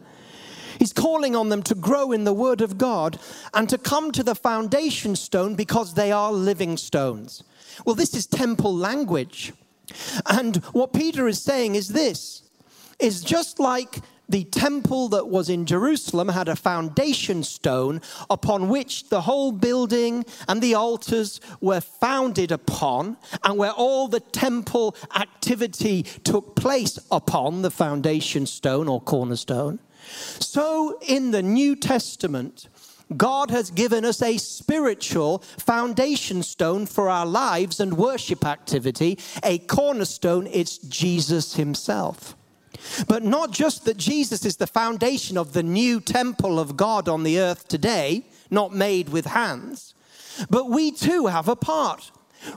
He's 0.77 0.93
calling 0.93 1.35
on 1.35 1.49
them 1.49 1.63
to 1.63 1.75
grow 1.75 2.11
in 2.11 2.23
the 2.23 2.33
Word 2.33 2.61
of 2.61 2.77
God 2.77 3.19
and 3.53 3.67
to 3.69 3.77
come 3.77 4.11
to 4.11 4.23
the 4.23 4.35
foundation 4.35 5.15
stone 5.15 5.55
because 5.55 5.95
they 5.95 6.11
are 6.11 6.31
living 6.31 6.77
stones. 6.77 7.43
Well, 7.85 7.95
this 7.95 8.13
is 8.13 8.27
temple 8.27 8.75
language. 8.75 9.53
And 10.27 10.57
what 10.73 10.93
Peter 10.93 11.27
is 11.27 11.41
saying 11.41 11.75
is 11.75 11.89
this 11.89 12.43
is 12.99 13.23
just 13.23 13.59
like 13.59 13.99
the 14.29 14.43
temple 14.45 15.09
that 15.09 15.27
was 15.27 15.49
in 15.49 15.65
Jerusalem 15.65 16.29
had 16.29 16.47
a 16.47 16.55
foundation 16.55 17.43
stone 17.43 18.01
upon 18.29 18.69
which 18.69 19.09
the 19.09 19.21
whole 19.21 19.51
building 19.51 20.25
and 20.47 20.61
the 20.61 20.75
altars 20.75 21.39
were 21.61 21.81
founded 21.81 22.51
upon, 22.51 23.17
and 23.43 23.57
where 23.57 23.71
all 23.71 24.07
the 24.07 24.19
temple 24.19 24.95
activity 25.15 26.03
took 26.03 26.55
place 26.55 26.99
upon 27.11 27.61
the 27.61 27.71
foundation 27.71 28.45
stone 28.45 28.87
or 28.87 29.01
cornerstone. 29.01 29.79
So 30.39 30.99
in 31.07 31.31
the 31.31 31.43
New 31.43 31.75
Testament, 31.75 32.69
God 33.15 33.51
has 33.51 33.71
given 33.71 34.03
us 34.03 34.21
a 34.21 34.37
spiritual 34.37 35.39
foundation 35.57 36.43
stone 36.43 36.85
for 36.85 37.09
our 37.09 37.25
lives 37.25 37.79
and 37.79 37.97
worship 37.97 38.45
activity, 38.45 39.17
a 39.43 39.59
cornerstone, 39.59 40.47
it's 40.47 40.77
Jesus 40.77 41.55
Himself. 41.55 42.36
But 43.07 43.23
not 43.23 43.51
just 43.51 43.85
that 43.85 43.97
Jesus 43.97 44.45
is 44.45 44.57
the 44.57 44.67
foundation 44.67 45.37
of 45.37 45.53
the 45.53 45.63
new 45.63 45.99
temple 45.99 46.59
of 46.59 46.77
God 46.77 47.07
on 47.07 47.23
the 47.23 47.39
earth 47.39 47.67
today, 47.67 48.25
not 48.49 48.73
made 48.73 49.09
with 49.09 49.25
hands, 49.25 49.93
but 50.49 50.69
we 50.69 50.91
too 50.91 51.27
have 51.27 51.47
a 51.47 51.55
part. 51.55 52.11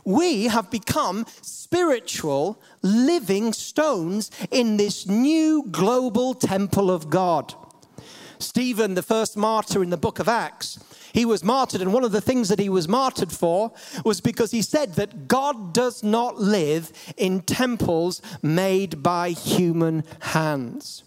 We 0.04 0.44
have 0.44 0.70
become 0.70 1.26
spiritual, 1.42 2.60
living 2.82 3.52
stones 3.52 4.30
in 4.50 4.76
this 4.76 5.06
new 5.06 5.64
global 5.70 6.34
temple 6.34 6.90
of 6.90 7.10
God. 7.10 7.54
Stephen, 8.38 8.94
the 8.94 9.02
first 9.02 9.36
martyr 9.36 9.82
in 9.82 9.90
the 9.90 9.96
book 9.96 10.18
of 10.18 10.28
Acts, 10.28 10.78
he 11.12 11.24
was 11.24 11.44
martyred, 11.44 11.80
and 11.80 11.92
one 11.92 12.04
of 12.04 12.12
the 12.12 12.20
things 12.20 12.48
that 12.48 12.58
he 12.58 12.68
was 12.68 12.88
martyred 12.88 13.32
for 13.32 13.72
was 14.04 14.20
because 14.20 14.50
he 14.50 14.62
said 14.62 14.94
that 14.94 15.28
God 15.28 15.72
does 15.72 16.02
not 16.02 16.38
live 16.38 16.92
in 17.16 17.40
temples 17.40 18.22
made 18.42 19.02
by 19.02 19.30
human 19.30 20.04
hands. 20.20 21.04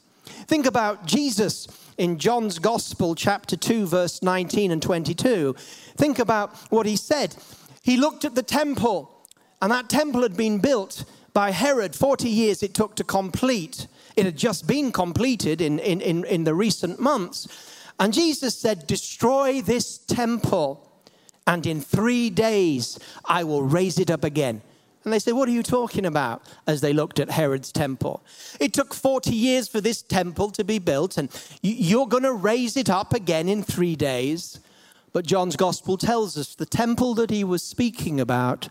Think 0.48 0.66
about 0.66 1.06
Jesus 1.06 1.68
in 1.98 2.18
John's 2.20 2.60
Gospel, 2.60 3.16
chapter 3.16 3.56
2, 3.56 3.88
verse 3.88 4.22
19 4.22 4.72
and 4.72 4.82
22. 4.82 5.56
Think 5.96 6.20
about 6.20 6.56
what 6.70 6.86
he 6.86 6.96
said. 6.96 7.36
He 7.82 7.98
looked 7.98 8.26
at 8.26 8.36
the 8.36 8.44
temple, 8.44 9.28
and 9.62 9.72
that 9.72 9.90
temple 9.90 10.22
had 10.22 10.36
been 10.36 10.60
built 10.60 11.06
by 11.34 11.52
Herod. 11.52 11.96
40 11.96 12.30
years 12.30 12.64
it 12.64 12.74
took 12.74 12.96
to 12.96 13.04
complete. 13.04 13.88
It 14.16 14.26
had 14.26 14.38
just 14.38 14.68
been 14.68 14.92
completed 14.92 15.62
in, 15.62 15.80
in, 15.80 16.02
in, 16.02 16.24
in 16.26 16.44
the 16.44 16.54
recent 16.54 17.00
months. 17.00 17.48
And 18.00 18.14
Jesus 18.14 18.58
said, 18.58 18.88
Destroy 18.88 19.62
this 19.62 19.98
temple, 19.98 20.90
and 21.46 21.66
in 21.66 21.82
three 21.82 22.30
days 22.30 23.00
I 23.26 23.44
will 23.44 23.64
raise 23.64 24.00
it 24.00 24.10
up 24.10 24.24
again. 24.24 24.62
And 25.04 25.12
they 25.12 25.20
said, 25.20 25.34
What 25.34 25.50
are 25.50 25.54
you 25.54 25.64
talking 25.64 26.06
about? 26.06 26.42
As 26.66 26.82
they 26.82 26.94
looked 26.94 27.20
at 27.20 27.32
Herod's 27.32 27.72
temple. 27.72 28.24
It 28.60 28.74
took 28.74 28.94
40 28.94 29.32
years 29.32 29.68
for 29.68 29.82
this 29.82 30.02
temple 30.02 30.50
to 30.52 30.64
be 30.64 30.80
built, 30.80 31.18
and 31.18 31.30
you're 31.62 32.08
going 32.08 32.24
to 32.24 32.34
raise 32.34 32.78
it 32.78 32.90
up 32.90 33.14
again 33.14 33.50
in 33.50 33.64
three 33.64 33.96
days. 33.96 34.60
But 35.12 35.26
John's 35.26 35.56
gospel 35.56 35.98
tells 35.98 36.38
us 36.38 36.56
the 36.56 36.66
temple 36.66 37.14
that 37.16 37.30
he 37.30 37.44
was 37.44 37.62
speaking 37.62 38.20
about 38.20 38.70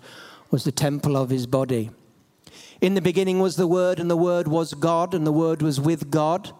was 0.51 0.65
the 0.65 0.73
temple 0.73 1.17
of 1.17 1.31
his 1.31 1.47
body. 1.47 1.91
In 2.81 2.95
the 2.95 3.01
beginning 3.01 3.39
was 3.39 3.57
the 3.57 3.69
Word, 3.69 4.01
and 4.01 4.11
the 4.11 4.17
Word 4.17 4.49
was 4.49 4.75
God, 4.75 5.15
and 5.15 5.27
the 5.27 5.33
Word 5.33 5.63
was 5.63 5.81
with 5.81 6.11
God. 6.11 6.53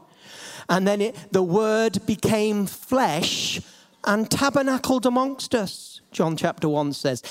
And 0.73 0.89
then 0.89 1.03
it, 1.03 1.17
the 1.31 1.43
Word 1.43 2.07
became 2.07 2.65
flesh 2.65 3.61
and 4.05 4.31
tabernacled 4.31 5.05
amongst 5.05 5.55
us, 5.55 6.01
John 6.13 6.35
chapter 6.35 6.67
1 6.67 6.95
says. 6.95 7.23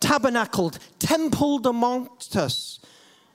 Tabernacled, 0.00 0.78
templed 0.98 1.66
amongst 1.66 2.36
us. 2.36 2.80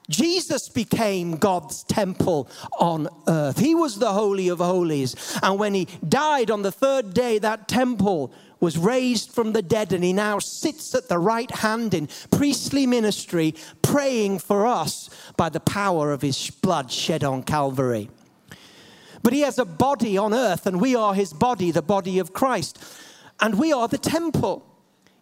Jesus 0.09 0.67
became 0.67 1.37
God's 1.37 1.83
temple 1.83 2.49
on 2.79 3.07
earth. 3.27 3.59
He 3.59 3.75
was 3.75 3.99
the 3.99 4.13
Holy 4.13 4.47
of 4.47 4.57
Holies. 4.57 5.37
And 5.43 5.59
when 5.59 5.75
he 5.75 5.87
died 6.09 6.49
on 6.49 6.63
the 6.63 6.71
third 6.71 7.13
day, 7.13 7.37
that 7.37 7.67
temple 7.67 8.33
was 8.59 8.79
raised 8.79 9.31
from 9.31 9.53
the 9.53 9.61
dead, 9.61 9.93
and 9.93 10.03
he 10.03 10.11
now 10.11 10.39
sits 10.39 10.95
at 10.95 11.07
the 11.07 11.19
right 11.19 11.51
hand 11.51 11.93
in 11.93 12.09
priestly 12.31 12.87
ministry, 12.87 13.53
praying 13.83 14.39
for 14.39 14.65
us 14.65 15.07
by 15.37 15.49
the 15.49 15.59
power 15.59 16.11
of 16.11 16.23
his 16.23 16.49
blood 16.49 16.91
shed 16.91 17.23
on 17.23 17.43
Calvary. 17.43 18.09
But 19.23 19.33
he 19.33 19.41
has 19.41 19.57
a 19.57 19.65
body 19.65 20.17
on 20.17 20.33
earth, 20.33 20.65
and 20.65 20.81
we 20.81 20.95
are 20.95 21.13
his 21.13 21.33
body, 21.33 21.71
the 21.71 21.81
body 21.81 22.19
of 22.19 22.33
Christ. 22.33 22.83
And 23.39 23.57
we 23.57 23.73
are 23.73 23.87
the 23.87 23.97
temple. 23.97 24.65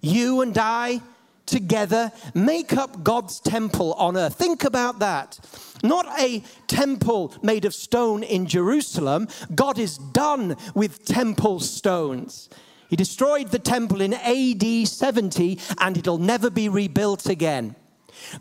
You 0.01 0.41
and 0.41 0.57
I 0.57 1.01
together 1.45 2.11
make 2.33 2.73
up 2.73 3.03
God's 3.03 3.39
temple 3.39 3.93
on 3.93 4.15
earth. 4.15 4.35
Think 4.35 4.63
about 4.63 4.99
that. 4.99 5.39
Not 5.83 6.07
a 6.19 6.43
temple 6.67 7.33
made 7.41 7.65
of 7.65 7.73
stone 7.73 8.23
in 8.23 8.45
Jerusalem. 8.45 9.27
God 9.55 9.79
is 9.79 9.97
done 9.97 10.55
with 10.75 11.05
temple 11.05 11.59
stones. 11.59 12.49
He 12.89 12.95
destroyed 12.95 13.49
the 13.49 13.59
temple 13.59 14.01
in 14.01 14.13
AD 14.13 14.87
70 14.87 15.59
and 15.79 15.97
it'll 15.97 16.17
never 16.17 16.49
be 16.49 16.69
rebuilt 16.69 17.27
again. 17.27 17.75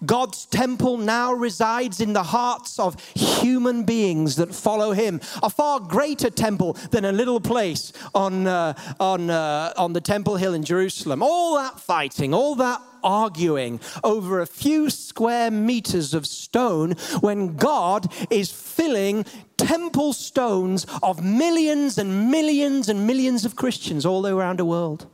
God's 0.05 0.47
temple 0.47 0.99
now 0.99 1.33
resides 1.33 2.01
in 2.01 2.13
the 2.13 2.23
hearts 2.23 2.79
of 2.79 3.01
human 3.15 3.85
beings 3.85 4.37
that 4.37 4.55
follow 4.55 4.93
him. 4.93 5.21
A 5.43 5.51
far 5.51 5.81
greater 5.81 6.31
temple 6.31 6.75
than 6.91 7.05
a 7.05 7.13
little 7.13 7.41
place 7.41 7.93
on, 8.15 8.47
uh, 8.47 8.75
on, 9.01 9.31
uh, 9.31 9.73
on 9.77 9.93
the 9.93 10.01
Temple 10.01 10.37
Hill 10.37 10.55
in 10.55 10.65
Jerusalem. 10.65 11.23
All 11.23 11.57
that 11.57 11.81
fighting, 11.81 12.35
all 12.35 12.55
that 12.57 12.81
arguing 13.03 13.81
over 14.03 14.41
a 14.41 14.47
few 14.47 14.91
square 14.91 15.51
meters 15.51 16.15
of 16.15 16.27
stone 16.27 16.93
when 17.21 17.57
God 17.57 18.13
is 18.31 18.51
filling 18.51 19.25
temple 19.57 20.13
stones 20.13 20.87
of 21.03 21.23
millions 21.23 21.99
and 21.99 22.31
millions 22.31 22.89
and 22.89 23.07
millions 23.07 23.45
of 23.45 23.57
Christians 23.57 24.05
all 24.07 24.27
around 24.27 24.59
the 24.59 24.65
world. 24.65 25.07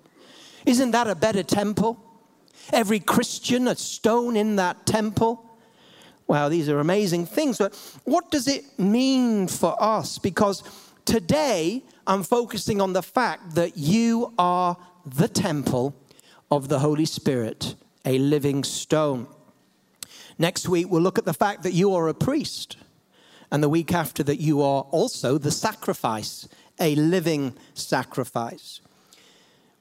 Isn't 0.66 0.92
that 0.92 1.08
a 1.08 1.14
better 1.14 1.42
temple? 1.42 1.98
Every 2.72 3.00
Christian, 3.00 3.68
a 3.68 3.76
stone 3.76 4.36
in 4.36 4.56
that 4.56 4.86
temple. 4.86 5.44
Wow, 6.26 6.48
these 6.48 6.68
are 6.68 6.80
amazing 6.80 7.26
things. 7.26 7.58
But 7.58 7.74
what 8.04 8.30
does 8.30 8.48
it 8.48 8.78
mean 8.78 9.48
for 9.48 9.76
us? 9.82 10.18
Because 10.18 10.62
today 11.04 11.82
I'm 12.06 12.22
focusing 12.22 12.80
on 12.80 12.92
the 12.92 13.02
fact 13.02 13.54
that 13.54 13.76
you 13.76 14.32
are 14.38 14.76
the 15.04 15.28
temple 15.28 15.94
of 16.50 16.68
the 16.68 16.78
Holy 16.78 17.04
Spirit, 17.04 17.74
a 18.04 18.18
living 18.18 18.64
stone. 18.64 19.26
Next 20.38 20.68
week, 20.68 20.90
we'll 20.90 21.02
look 21.02 21.18
at 21.18 21.24
the 21.24 21.34
fact 21.34 21.62
that 21.62 21.72
you 21.72 21.94
are 21.94 22.08
a 22.08 22.14
priest. 22.14 22.76
And 23.50 23.62
the 23.62 23.68
week 23.68 23.92
after 23.92 24.22
that, 24.24 24.40
you 24.40 24.62
are 24.62 24.82
also 24.90 25.38
the 25.38 25.50
sacrifice, 25.50 26.48
a 26.80 26.94
living 26.96 27.54
sacrifice. 27.74 28.80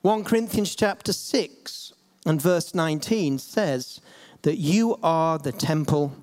1 0.02 0.24
Corinthians 0.26 0.76
chapter 0.76 1.14
6 1.14 1.94
and 2.26 2.42
verse 2.42 2.74
19 2.74 3.38
says 3.40 4.00
that 4.44 4.58
you 4.58 4.98
are 5.04 5.38
the 5.38 5.52
temple 5.52 6.16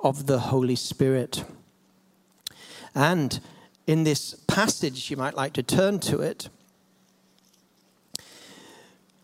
of 0.00 0.26
the 0.26 0.38
Holy 0.40 0.76
Spirit. 0.76 1.44
And 2.94 3.40
in 3.86 4.04
this 4.04 4.34
passage, 4.46 5.10
you 5.10 5.16
might 5.16 5.34
like 5.34 5.54
to 5.54 5.62
turn 5.62 6.00
to 6.00 6.20
it. 6.20 6.48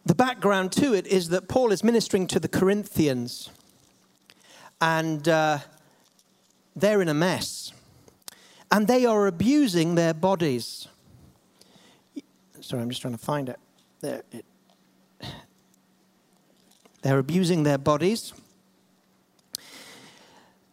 The 0.07 0.15
background 0.15 0.73
to 0.73 0.95
it 0.95 1.07
is 1.07 1.29
that 1.29 1.49
Paul 1.49 1.73
is 1.73 1.85
ministering 1.85 2.27
to 2.29 2.41
the 2.41 2.49
Corinthians, 2.49 3.50
and 4.81 5.29
uh, 5.29 5.59
they're 6.75 7.03
in 7.03 7.09
a 7.09 7.15
mess. 7.15 7.73
And 8.71 8.87
they 8.87 9.05
are 9.05 9.27
abusing 9.27 9.95
their 9.95 10.15
bodies. 10.15 10.88
Sorry, 12.61 12.83
I'm 12.83 12.88
just 12.88 13.03
trying 13.03 13.15
to 13.15 13.19
find 13.19 13.49
it. 13.49 13.59
There, 14.00 14.23
it 14.31 14.45
they're 17.02 17.19
abusing 17.19 17.62
their 17.62 17.78
bodies. 17.78 18.33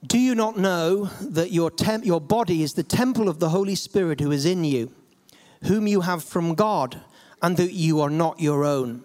Do 0.06 0.20
you 0.20 0.36
not 0.36 0.58
know 0.58 1.06
that 1.22 1.52
your, 1.52 1.72
temp- 1.72 2.06
your 2.06 2.22
body 2.22 2.62
is 2.62 2.74
the 2.74 2.84
temple 2.84 3.28
of 3.28 3.40
the 3.40 3.50
Holy 3.50 3.76
Spirit 3.76 4.20
who 4.20 4.32
is 4.32 4.46
in 4.46 4.64
you, 4.64 4.92
whom 5.64 5.88
you 5.88 6.02
have 6.02 6.24
from 6.24 6.54
God, 6.54 7.02
and 7.42 7.58
that 7.58 7.74
you 7.74 8.02
are 8.02 8.10
not 8.10 8.40
your 8.40 8.66
own? 8.66 9.04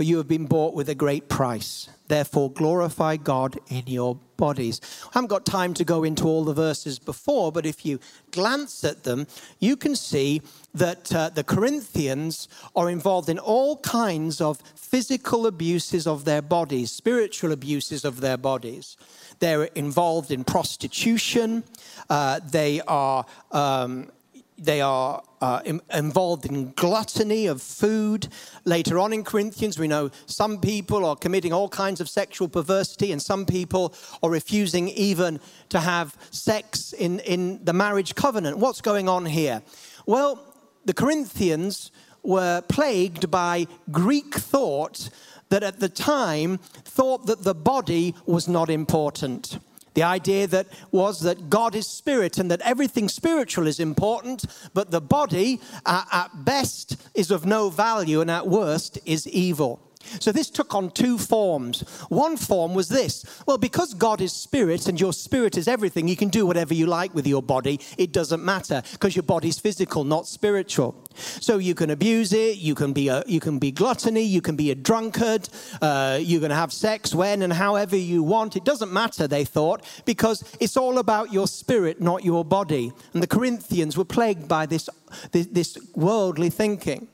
For 0.00 0.04
you 0.04 0.16
have 0.16 0.28
been 0.28 0.46
bought 0.46 0.72
with 0.72 0.88
a 0.88 0.94
great 0.94 1.28
price. 1.28 1.90
Therefore, 2.08 2.50
glorify 2.50 3.16
God 3.16 3.58
in 3.68 3.82
your 3.86 4.14
bodies. 4.38 4.80
I 5.08 5.10
haven't 5.12 5.28
got 5.28 5.44
time 5.44 5.74
to 5.74 5.84
go 5.84 6.04
into 6.04 6.24
all 6.24 6.42
the 6.42 6.54
verses 6.54 6.98
before, 6.98 7.52
but 7.52 7.66
if 7.66 7.84
you 7.84 8.00
glance 8.30 8.82
at 8.82 9.04
them, 9.04 9.26
you 9.58 9.76
can 9.76 9.94
see 9.94 10.40
that 10.72 11.14
uh, 11.14 11.28
the 11.28 11.44
Corinthians 11.44 12.48
are 12.74 12.88
involved 12.88 13.28
in 13.28 13.38
all 13.38 13.76
kinds 13.80 14.40
of 14.40 14.62
physical 14.74 15.46
abuses 15.46 16.06
of 16.06 16.24
their 16.24 16.40
bodies, 16.40 16.90
spiritual 16.90 17.52
abuses 17.52 18.02
of 18.02 18.22
their 18.22 18.38
bodies. 18.38 18.96
They're 19.38 19.64
involved 19.64 20.30
in 20.30 20.44
prostitution. 20.44 21.62
Uh, 22.08 22.40
they 22.42 22.80
are. 22.88 23.26
Um, 23.52 24.12
they 24.60 24.82
are 24.82 25.22
uh, 25.40 25.62
involved 25.92 26.44
in 26.44 26.72
gluttony 26.72 27.46
of 27.46 27.62
food. 27.62 28.28
Later 28.64 28.98
on 28.98 29.12
in 29.12 29.24
Corinthians, 29.24 29.78
we 29.78 29.88
know 29.88 30.10
some 30.26 30.60
people 30.60 31.04
are 31.06 31.16
committing 31.16 31.52
all 31.52 31.68
kinds 31.68 32.00
of 32.00 32.08
sexual 32.08 32.46
perversity, 32.46 33.10
and 33.10 33.22
some 33.22 33.46
people 33.46 33.94
are 34.22 34.30
refusing 34.30 34.88
even 34.88 35.40
to 35.70 35.80
have 35.80 36.16
sex 36.30 36.92
in, 36.92 37.20
in 37.20 37.64
the 37.64 37.72
marriage 37.72 38.14
covenant. 38.14 38.58
What's 38.58 38.82
going 38.82 39.08
on 39.08 39.24
here? 39.24 39.62
Well, 40.04 40.38
the 40.84 40.94
Corinthians 40.94 41.90
were 42.22 42.60
plagued 42.68 43.30
by 43.30 43.66
Greek 43.90 44.34
thought 44.34 45.08
that 45.48 45.62
at 45.62 45.80
the 45.80 45.88
time 45.88 46.58
thought 46.58 47.26
that 47.26 47.44
the 47.44 47.54
body 47.54 48.14
was 48.26 48.46
not 48.46 48.68
important. 48.68 49.58
The 49.94 50.02
idea 50.02 50.46
that 50.46 50.68
was 50.92 51.20
that 51.20 51.50
God 51.50 51.74
is 51.74 51.86
spirit 51.86 52.38
and 52.38 52.50
that 52.50 52.60
everything 52.60 53.08
spiritual 53.08 53.66
is 53.66 53.80
important, 53.80 54.44
but 54.72 54.90
the 54.90 55.00
body 55.00 55.60
uh, 55.84 56.04
at 56.12 56.44
best 56.44 56.96
is 57.14 57.30
of 57.30 57.44
no 57.44 57.70
value 57.70 58.20
and 58.20 58.30
at 58.30 58.46
worst 58.46 58.98
is 59.04 59.26
evil. 59.26 59.80
So 60.18 60.32
this 60.32 60.50
took 60.50 60.74
on 60.74 60.90
two 60.90 61.18
forms. 61.18 61.82
One 62.08 62.36
form 62.36 62.74
was 62.74 62.88
this 62.88 63.24
well, 63.46 63.58
because 63.58 63.94
God 63.94 64.20
is 64.20 64.32
spirit 64.32 64.88
and 64.88 65.00
your 65.00 65.12
spirit 65.12 65.56
is 65.56 65.68
everything, 65.68 66.08
you 66.08 66.16
can 66.16 66.28
do 66.28 66.46
whatever 66.46 66.74
you 66.74 66.86
like 66.86 67.14
with 67.14 67.26
your 67.26 67.42
body. 67.42 67.80
It 67.96 68.12
doesn't 68.12 68.44
matter 68.44 68.82
because 68.92 69.14
your 69.14 69.22
body's 69.22 69.58
physical, 69.58 70.04
not 70.04 70.26
spiritual. 70.26 70.94
So 71.14 71.58
you 71.58 71.74
can 71.74 71.90
abuse 71.90 72.32
it, 72.32 72.56
you 72.58 72.74
can 72.74 72.92
be, 72.92 73.08
a, 73.08 73.22
you 73.26 73.40
can 73.40 73.58
be 73.58 73.70
gluttony, 73.70 74.22
you 74.22 74.40
can 74.40 74.56
be 74.56 74.70
a 74.70 74.74
drunkard, 74.74 75.48
uh, 75.82 76.18
you 76.20 76.40
can 76.40 76.50
have 76.50 76.72
sex 76.72 77.14
when 77.14 77.42
and 77.42 77.52
however 77.52 77.96
you 77.96 78.22
want. 78.22 78.56
It 78.56 78.64
doesn't 78.64 78.92
matter, 78.92 79.26
they 79.26 79.44
thought, 79.44 79.84
because 80.04 80.44
it's 80.60 80.76
all 80.76 80.98
about 80.98 81.32
your 81.32 81.46
spirit, 81.46 82.00
not 82.00 82.24
your 82.24 82.44
body. 82.44 82.92
And 83.12 83.22
the 83.22 83.26
Corinthians 83.26 83.96
were 83.96 84.04
plagued 84.04 84.48
by 84.48 84.66
this, 84.66 84.88
this, 85.32 85.46
this 85.46 85.78
worldly 85.94 86.50
thinking. 86.50 87.08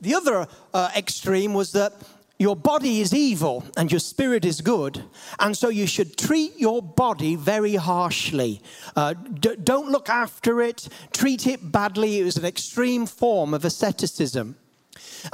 The 0.00 0.14
other 0.14 0.46
uh, 0.72 0.90
extreme 0.96 1.52
was 1.52 1.72
that 1.72 1.92
your 2.40 2.56
body 2.56 3.02
is 3.02 3.12
evil 3.12 3.62
and 3.76 3.92
your 3.92 4.00
spirit 4.00 4.46
is 4.46 4.62
good, 4.62 5.04
and 5.38 5.54
so 5.54 5.68
you 5.68 5.86
should 5.86 6.16
treat 6.16 6.58
your 6.58 6.80
body 6.80 7.36
very 7.36 7.74
harshly. 7.74 8.62
Uh, 8.96 9.12
d- 9.12 9.56
don't 9.62 9.90
look 9.90 10.08
after 10.08 10.62
it, 10.62 10.88
treat 11.12 11.46
it 11.46 11.70
badly. 11.70 12.18
It 12.18 12.24
was 12.24 12.38
an 12.38 12.46
extreme 12.46 13.04
form 13.04 13.52
of 13.52 13.66
asceticism. 13.66 14.56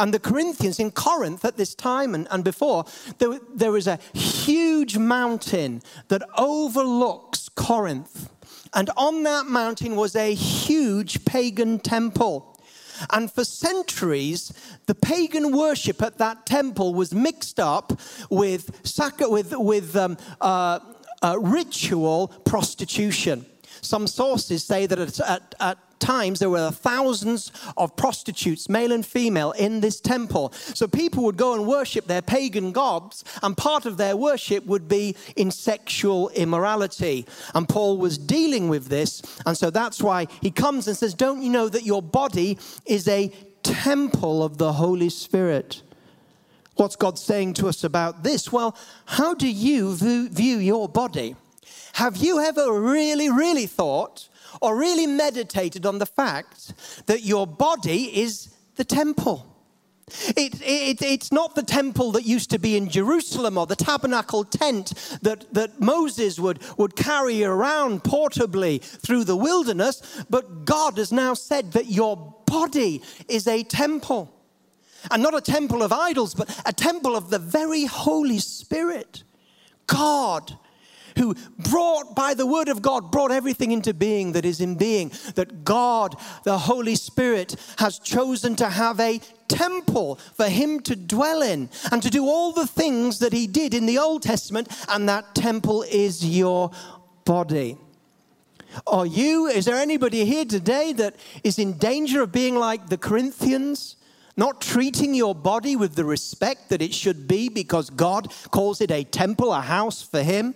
And 0.00 0.12
the 0.12 0.18
Corinthians 0.18 0.80
in 0.80 0.90
Corinth 0.90 1.44
at 1.44 1.56
this 1.56 1.76
time 1.76 2.12
and, 2.12 2.26
and 2.28 2.42
before, 2.42 2.86
there, 3.18 3.38
there 3.54 3.70
was 3.70 3.86
a 3.86 4.00
huge 4.12 4.98
mountain 4.98 5.82
that 6.08 6.22
overlooks 6.36 7.48
Corinth. 7.48 8.30
And 8.74 8.90
on 8.96 9.22
that 9.22 9.46
mountain 9.46 9.94
was 9.94 10.16
a 10.16 10.34
huge 10.34 11.24
pagan 11.24 11.78
temple. 11.78 12.55
And 13.10 13.30
for 13.30 13.44
centuries, 13.44 14.52
the 14.86 14.94
pagan 14.94 15.56
worship 15.56 16.02
at 16.02 16.18
that 16.18 16.46
temple 16.46 16.94
was 16.94 17.14
mixed 17.14 17.60
up 17.60 17.98
with, 18.30 18.70
with, 19.20 19.52
with 19.56 19.96
um, 19.96 20.16
uh, 20.40 20.80
uh, 21.22 21.38
ritual 21.40 22.28
prostitution. 22.44 23.46
Some 23.80 24.06
sources 24.06 24.64
say 24.64 24.86
that 24.86 24.98
at, 24.98 25.20
at, 25.20 25.54
at 25.60 25.78
times 25.98 26.38
there 26.38 26.50
were 26.50 26.70
thousands 26.70 27.52
of 27.76 27.96
prostitutes, 27.96 28.68
male 28.68 28.92
and 28.92 29.04
female, 29.04 29.52
in 29.52 29.80
this 29.80 30.00
temple. 30.00 30.52
So 30.52 30.86
people 30.86 31.24
would 31.24 31.36
go 31.36 31.54
and 31.54 31.66
worship 31.66 32.06
their 32.06 32.22
pagan 32.22 32.72
gods, 32.72 33.24
and 33.42 33.56
part 33.56 33.86
of 33.86 33.96
their 33.96 34.16
worship 34.16 34.66
would 34.66 34.88
be 34.88 35.16
in 35.36 35.50
sexual 35.50 36.28
immorality. 36.30 37.26
And 37.54 37.68
Paul 37.68 37.98
was 37.98 38.18
dealing 38.18 38.68
with 38.68 38.88
this, 38.88 39.22
and 39.44 39.56
so 39.56 39.70
that's 39.70 40.02
why 40.02 40.26
he 40.40 40.50
comes 40.50 40.88
and 40.88 40.96
says, 40.96 41.14
Don't 41.14 41.42
you 41.42 41.50
know 41.50 41.68
that 41.68 41.84
your 41.84 42.02
body 42.02 42.58
is 42.84 43.08
a 43.08 43.32
temple 43.62 44.42
of 44.42 44.58
the 44.58 44.74
Holy 44.74 45.08
Spirit? 45.08 45.82
What's 46.76 46.96
God 46.96 47.18
saying 47.18 47.54
to 47.54 47.68
us 47.68 47.84
about 47.84 48.22
this? 48.22 48.52
Well, 48.52 48.76
how 49.06 49.34
do 49.34 49.48
you 49.48 49.94
view 49.96 50.58
your 50.58 50.88
body? 50.88 51.34
Have 51.94 52.18
you 52.18 52.40
ever 52.40 52.78
really, 52.78 53.30
really 53.30 53.66
thought 53.66 54.28
or 54.60 54.76
really 54.76 55.06
meditated 55.06 55.86
on 55.86 55.98
the 55.98 56.06
fact 56.06 56.72
that 57.06 57.22
your 57.22 57.46
body 57.46 58.20
is 58.22 58.54
the 58.76 58.84
temple. 58.84 59.46
It, 60.36 60.60
it, 60.62 61.02
it's 61.02 61.32
not 61.32 61.56
the 61.56 61.64
temple 61.64 62.12
that 62.12 62.24
used 62.24 62.50
to 62.50 62.60
be 62.60 62.76
in 62.76 62.88
Jerusalem 62.88 63.58
or 63.58 63.66
the 63.66 63.74
tabernacle 63.74 64.44
tent 64.44 64.94
that, 65.22 65.52
that 65.52 65.80
Moses 65.80 66.38
would, 66.38 66.60
would 66.78 66.94
carry 66.94 67.42
around 67.42 68.04
portably 68.04 68.80
through 68.80 69.24
the 69.24 69.36
wilderness, 69.36 70.24
but 70.30 70.64
God 70.64 70.96
has 70.98 71.10
now 71.10 71.34
said 71.34 71.72
that 71.72 71.86
your 71.86 72.34
body 72.46 73.02
is 73.28 73.48
a 73.48 73.64
temple. 73.64 74.32
And 75.10 75.22
not 75.22 75.36
a 75.36 75.40
temple 75.40 75.82
of 75.82 75.92
idols, 75.92 76.34
but 76.34 76.56
a 76.64 76.72
temple 76.72 77.16
of 77.16 77.30
the 77.30 77.38
very 77.38 77.84
Holy 77.84 78.38
Spirit. 78.38 79.24
God 79.88 80.56
who 81.16 81.34
brought, 81.58 82.14
by 82.14 82.34
the 82.34 82.46
word 82.46 82.68
of 82.68 82.82
God, 82.82 83.10
brought 83.10 83.32
everything 83.32 83.72
into 83.72 83.94
being 83.94 84.32
that 84.32 84.44
is 84.44 84.60
in 84.60 84.76
being. 84.76 85.10
That 85.34 85.64
God, 85.64 86.14
the 86.44 86.58
Holy 86.58 86.94
Spirit, 86.94 87.56
has 87.78 87.98
chosen 87.98 88.56
to 88.56 88.68
have 88.68 89.00
a 89.00 89.20
temple 89.48 90.16
for 90.34 90.48
him 90.48 90.80
to 90.80 90.96
dwell 90.96 91.42
in 91.42 91.70
and 91.90 92.02
to 92.02 92.10
do 92.10 92.24
all 92.24 92.52
the 92.52 92.66
things 92.66 93.18
that 93.20 93.32
he 93.32 93.46
did 93.46 93.74
in 93.74 93.86
the 93.86 93.98
Old 93.98 94.22
Testament, 94.22 94.68
and 94.88 95.08
that 95.08 95.34
temple 95.34 95.82
is 95.82 96.24
your 96.24 96.70
body. 97.24 97.78
Are 98.86 99.06
you, 99.06 99.46
is 99.46 99.64
there 99.64 99.76
anybody 99.76 100.24
here 100.24 100.44
today 100.44 100.92
that 100.94 101.16
is 101.42 101.58
in 101.58 101.78
danger 101.78 102.22
of 102.22 102.32
being 102.32 102.56
like 102.56 102.88
the 102.88 102.98
Corinthians? 102.98 103.96
Not 104.36 104.60
treating 104.60 105.14
your 105.14 105.34
body 105.34 105.76
with 105.76 105.94
the 105.94 106.04
respect 106.04 106.68
that 106.68 106.82
it 106.82 106.92
should 106.92 107.26
be 107.26 107.48
because 107.48 107.88
God 107.88 108.30
calls 108.50 108.82
it 108.82 108.90
a 108.90 109.02
temple, 109.02 109.50
a 109.52 109.62
house 109.62 110.02
for 110.02 110.22
Him? 110.22 110.54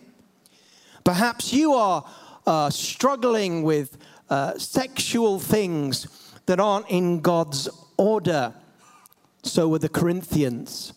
Perhaps 1.05 1.53
you 1.53 1.73
are 1.75 2.05
uh, 2.47 2.71
struggling 2.71 3.63
with 3.63 3.99
uh, 4.29 4.57
sexual 4.59 5.39
things 5.39 6.07
that 6.47 6.61
aren't 6.61 6.89
in 6.89 7.21
God's 7.21 7.69
order. 7.97 8.55
So 9.43 9.69
were 9.69 9.79
the 9.79 9.89
Corinthians. 9.89 10.93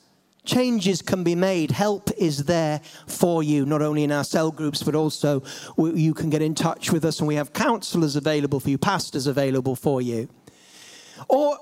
Changes 0.46 1.02
can 1.02 1.24
be 1.24 1.36
made. 1.36 1.72
Help 1.72 2.12
is 2.18 2.44
there 2.46 2.82
for 3.08 3.44
you, 3.44 3.66
not 3.66 3.82
only 3.82 4.04
in 4.04 4.12
our 4.12 4.26
cell 4.26 4.52
groups, 4.52 4.84
but 4.84 4.94
also 4.94 5.42
you 5.78 6.14
can 6.14 6.30
get 6.30 6.42
in 6.42 6.54
touch 6.54 6.92
with 6.92 7.06
us, 7.06 7.20
and 7.20 7.28
we 7.28 7.36
have 7.36 7.54
counselors 7.54 8.18
available 8.18 8.60
for 8.60 8.70
you, 8.70 8.78
pastors 8.78 9.26
available 9.26 9.76
for 9.76 10.02
you. 10.02 10.28
Or 11.30 11.58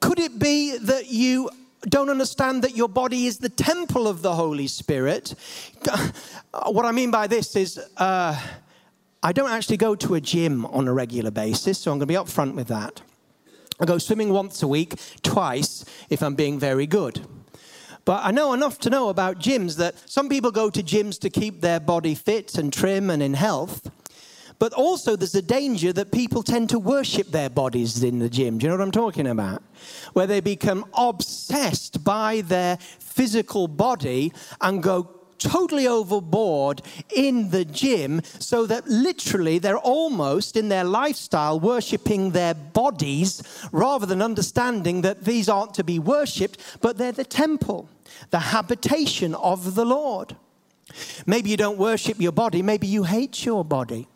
could 0.00 0.18
it 0.18 0.38
be 0.38 0.76
that 0.76 1.08
you 1.08 1.48
don't 1.88 2.10
understand 2.10 2.62
that 2.62 2.76
your 2.76 2.88
body 2.88 3.26
is 3.26 3.38
the 3.38 3.48
temple 3.48 4.08
of 4.08 4.22
the 4.22 4.34
Holy 4.34 4.66
Spirit. 4.66 5.34
What 6.64 6.86
I 6.86 6.92
mean 6.92 7.10
by 7.10 7.26
this 7.26 7.54
is, 7.54 7.78
uh, 7.98 8.40
I 9.22 9.32
don't 9.32 9.50
actually 9.50 9.76
go 9.76 9.94
to 9.94 10.14
a 10.14 10.20
gym 10.22 10.64
on 10.66 10.88
a 10.88 10.92
regular 10.92 11.30
basis, 11.30 11.78
so 11.78 11.92
I'm 11.92 11.98
going 11.98 12.06
to 12.08 12.12
be 12.12 12.14
upfront 12.14 12.54
with 12.54 12.68
that. 12.68 13.02
I 13.78 13.84
go 13.84 13.98
swimming 13.98 14.32
once 14.32 14.62
a 14.62 14.68
week, 14.68 14.94
twice 15.22 15.84
if 16.08 16.22
I'm 16.22 16.34
being 16.34 16.58
very 16.58 16.86
good. 16.86 17.26
But 18.06 18.24
I 18.24 18.30
know 18.30 18.52
enough 18.52 18.78
to 18.80 18.90
know 18.90 19.10
about 19.10 19.38
gyms 19.38 19.76
that 19.76 19.96
some 20.08 20.28
people 20.28 20.50
go 20.50 20.70
to 20.70 20.82
gyms 20.82 21.18
to 21.20 21.28
keep 21.28 21.60
their 21.60 21.80
body 21.80 22.14
fit 22.14 22.56
and 22.56 22.72
trim 22.72 23.10
and 23.10 23.22
in 23.22 23.34
health. 23.34 23.90
But 24.58 24.72
also, 24.72 25.16
there's 25.16 25.34
a 25.34 25.42
danger 25.42 25.92
that 25.92 26.12
people 26.12 26.42
tend 26.42 26.70
to 26.70 26.78
worship 26.78 27.28
their 27.28 27.50
bodies 27.50 28.02
in 28.02 28.18
the 28.18 28.30
gym. 28.30 28.58
Do 28.58 28.64
you 28.64 28.70
know 28.70 28.78
what 28.78 28.84
I'm 28.84 28.90
talking 28.90 29.26
about? 29.26 29.62
Where 30.14 30.26
they 30.26 30.40
become 30.40 30.86
obsessed 30.94 32.02
by 32.02 32.40
their 32.40 32.78
physical 32.98 33.68
body 33.68 34.32
and 34.60 34.82
go 34.82 35.10
totally 35.38 35.86
overboard 35.86 36.82
in 37.14 37.50
the 37.50 37.64
gym 37.64 38.22
so 38.38 38.66
that 38.66 38.86
literally 38.88 39.58
they're 39.58 39.78
almost 39.78 40.56
in 40.56 40.68
their 40.68 40.84
lifestyle 40.84 41.60
worshiping 41.60 42.30
their 42.30 42.54
bodies 42.54 43.42
rather 43.72 44.06
than 44.06 44.22
understanding 44.22 45.02
that 45.02 45.24
these 45.24 45.48
aren't 45.48 45.74
to 45.74 45.84
be 45.84 45.98
worshipped, 45.98 46.58
but 46.80 46.96
they're 46.96 47.12
the 47.12 47.24
temple, 47.24 47.88
the 48.30 48.38
habitation 48.38 49.34
of 49.34 49.74
the 49.74 49.84
Lord. 49.84 50.36
Maybe 51.26 51.50
you 51.50 51.56
don't 51.56 51.78
worship 51.78 52.20
your 52.20 52.32
body, 52.32 52.62
maybe 52.62 52.86
you 52.86 53.02
hate 53.02 53.44
your 53.44 53.64
body. 53.64 54.08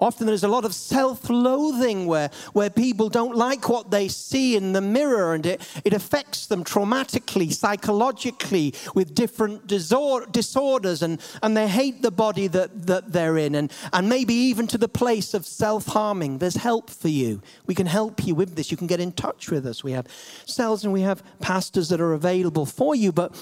Often 0.00 0.28
there's 0.28 0.44
a 0.44 0.48
lot 0.48 0.64
of 0.64 0.74
self 0.74 1.28
loathing 1.28 2.06
where, 2.06 2.30
where 2.52 2.70
people 2.70 3.08
don't 3.08 3.34
like 3.34 3.68
what 3.68 3.90
they 3.90 4.06
see 4.06 4.54
in 4.54 4.72
the 4.72 4.80
mirror 4.80 5.34
and 5.34 5.44
it, 5.44 5.60
it 5.84 5.92
affects 5.92 6.46
them 6.46 6.62
traumatically, 6.62 7.52
psychologically, 7.52 8.74
with 8.94 9.12
different 9.12 9.66
disorders, 9.66 11.02
and, 11.02 11.20
and 11.42 11.56
they 11.56 11.66
hate 11.66 12.02
the 12.02 12.12
body 12.12 12.46
that, 12.46 12.86
that 12.86 13.12
they're 13.12 13.36
in, 13.38 13.56
and, 13.56 13.72
and 13.92 14.08
maybe 14.08 14.34
even 14.34 14.68
to 14.68 14.78
the 14.78 14.88
place 14.88 15.34
of 15.34 15.44
self 15.44 15.86
harming. 15.86 16.38
There's 16.38 16.56
help 16.56 16.90
for 16.90 17.08
you. 17.08 17.42
We 17.66 17.74
can 17.74 17.86
help 17.86 18.24
you 18.24 18.36
with 18.36 18.54
this. 18.54 18.70
You 18.70 18.76
can 18.76 18.86
get 18.86 19.00
in 19.00 19.10
touch 19.12 19.50
with 19.50 19.66
us. 19.66 19.82
We 19.82 19.92
have 19.92 20.06
cells 20.46 20.84
and 20.84 20.92
we 20.92 21.00
have 21.00 21.24
pastors 21.40 21.88
that 21.88 22.00
are 22.00 22.12
available 22.12 22.66
for 22.66 22.94
you. 22.94 23.10
But 23.10 23.34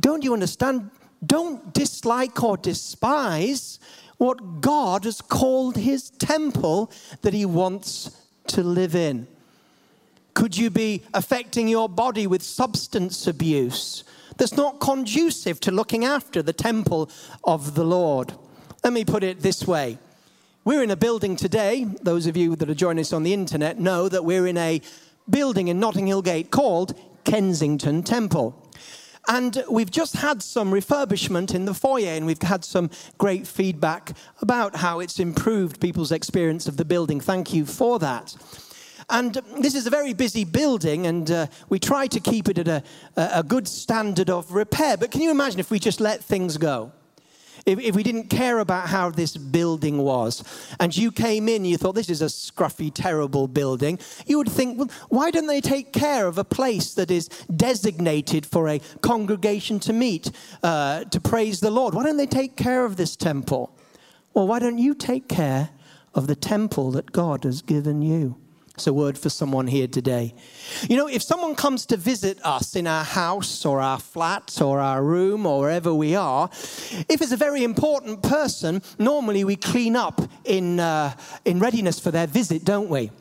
don't 0.00 0.24
you 0.24 0.32
understand? 0.32 0.90
Don't 1.24 1.72
dislike 1.72 2.42
or 2.42 2.56
despise 2.56 3.78
what 4.18 4.60
God 4.60 5.04
has 5.04 5.20
called 5.20 5.76
his 5.76 6.10
temple 6.10 6.90
that 7.22 7.34
he 7.34 7.44
wants 7.44 8.10
to 8.48 8.62
live 8.62 8.94
in? 8.94 9.26
Could 10.34 10.56
you 10.56 10.70
be 10.70 11.02
affecting 11.14 11.68
your 11.68 11.88
body 11.88 12.26
with 12.26 12.42
substance 12.42 13.26
abuse 13.26 14.04
that's 14.36 14.56
not 14.56 14.80
conducive 14.80 15.60
to 15.60 15.70
looking 15.70 16.04
after 16.04 16.42
the 16.42 16.52
temple 16.52 17.08
of 17.44 17.74
the 17.74 17.84
Lord? 17.84 18.32
Let 18.82 18.92
me 18.92 19.04
put 19.04 19.22
it 19.22 19.40
this 19.40 19.66
way. 19.66 19.98
We're 20.64 20.82
in 20.82 20.90
a 20.90 20.96
building 20.96 21.36
today. 21.36 21.84
Those 21.84 22.26
of 22.26 22.36
you 22.36 22.56
that 22.56 22.68
are 22.68 22.74
joining 22.74 23.02
us 23.02 23.12
on 23.12 23.22
the 23.22 23.34
internet 23.34 23.78
know 23.78 24.08
that 24.08 24.24
we're 24.24 24.46
in 24.46 24.56
a 24.56 24.80
building 25.28 25.68
in 25.68 25.78
Notting 25.78 26.06
Hill 26.06 26.22
Gate 26.22 26.50
called 26.50 26.98
Kensington 27.24 28.02
Temple. 28.02 28.60
And 29.26 29.64
we've 29.70 29.90
just 29.90 30.16
had 30.16 30.42
some 30.42 30.70
refurbishment 30.70 31.54
in 31.54 31.64
the 31.64 31.74
foyer, 31.74 32.10
and 32.10 32.26
we've 32.26 32.42
had 32.42 32.64
some 32.64 32.90
great 33.16 33.46
feedback 33.46 34.12
about 34.42 34.76
how 34.76 35.00
it's 35.00 35.18
improved 35.18 35.80
people's 35.80 36.12
experience 36.12 36.66
of 36.66 36.76
the 36.76 36.84
building. 36.84 37.20
Thank 37.20 37.54
you 37.54 37.64
for 37.64 37.98
that. 38.00 38.36
And 39.08 39.34
this 39.60 39.74
is 39.74 39.86
a 39.86 39.90
very 39.90 40.12
busy 40.12 40.44
building, 40.44 41.06
and 41.06 41.30
uh, 41.30 41.46
we 41.68 41.78
try 41.78 42.06
to 42.06 42.20
keep 42.20 42.48
it 42.48 42.58
at 42.58 42.68
a, 42.68 42.82
a 43.16 43.42
good 43.42 43.68
standard 43.68 44.30
of 44.30 44.52
repair. 44.52 44.96
But 44.96 45.10
can 45.10 45.20
you 45.20 45.30
imagine 45.30 45.60
if 45.60 45.70
we 45.70 45.78
just 45.78 46.00
let 46.00 46.22
things 46.22 46.56
go? 46.56 46.92
If, 47.66 47.78
if 47.78 47.94
we 47.94 48.02
didn't 48.02 48.28
care 48.28 48.58
about 48.58 48.88
how 48.88 49.10
this 49.10 49.36
building 49.36 49.98
was, 49.98 50.44
and 50.80 50.96
you 50.96 51.10
came 51.10 51.48
in, 51.48 51.64
you 51.64 51.76
thought, 51.76 51.94
this 51.94 52.10
is 52.10 52.22
a 52.22 52.26
scruffy, 52.26 52.90
terrible 52.92 53.48
building, 53.48 53.98
you 54.26 54.38
would 54.38 54.50
think, 54.50 54.78
well, 54.78 54.90
why 55.08 55.30
don't 55.30 55.46
they 55.46 55.60
take 55.60 55.92
care 55.92 56.26
of 56.26 56.38
a 56.38 56.44
place 56.44 56.94
that 56.94 57.10
is 57.10 57.28
designated 57.54 58.44
for 58.44 58.68
a 58.68 58.80
congregation 59.00 59.80
to 59.80 59.92
meet, 59.92 60.30
uh, 60.62 61.04
to 61.04 61.20
praise 61.20 61.60
the 61.60 61.70
Lord? 61.70 61.94
Why 61.94 62.04
don't 62.04 62.16
they 62.16 62.26
take 62.26 62.56
care 62.56 62.84
of 62.84 62.96
this 62.96 63.16
temple? 63.16 63.76
Well, 64.34 64.46
why 64.46 64.58
don't 64.58 64.78
you 64.78 64.94
take 64.94 65.28
care 65.28 65.70
of 66.14 66.26
the 66.26 66.36
temple 66.36 66.90
that 66.92 67.12
God 67.12 67.44
has 67.44 67.62
given 67.62 68.02
you? 68.02 68.36
It's 68.74 68.88
a 68.88 68.92
word 68.92 69.16
for 69.16 69.28
someone 69.28 69.68
here 69.68 69.86
today. 69.86 70.34
You 70.90 70.96
know, 70.96 71.06
if 71.06 71.22
someone 71.22 71.54
comes 71.54 71.86
to 71.86 71.96
visit 71.96 72.44
us 72.44 72.74
in 72.74 72.88
our 72.88 73.04
house 73.04 73.64
or 73.64 73.80
our 73.80 74.00
flat 74.00 74.60
or 74.60 74.80
our 74.80 75.00
room 75.00 75.46
or 75.46 75.60
wherever 75.60 75.94
we 75.94 76.16
are, 76.16 76.50
if 77.08 77.22
it's 77.22 77.30
a 77.30 77.36
very 77.36 77.62
important 77.62 78.24
person, 78.24 78.82
normally 78.98 79.44
we 79.44 79.54
clean 79.54 79.94
up 79.94 80.20
in, 80.44 80.80
uh, 80.80 81.14
in 81.44 81.60
readiness 81.60 82.00
for 82.00 82.10
their 82.10 82.26
visit, 82.26 82.64
don't 82.64 82.88
we? 82.88 83.12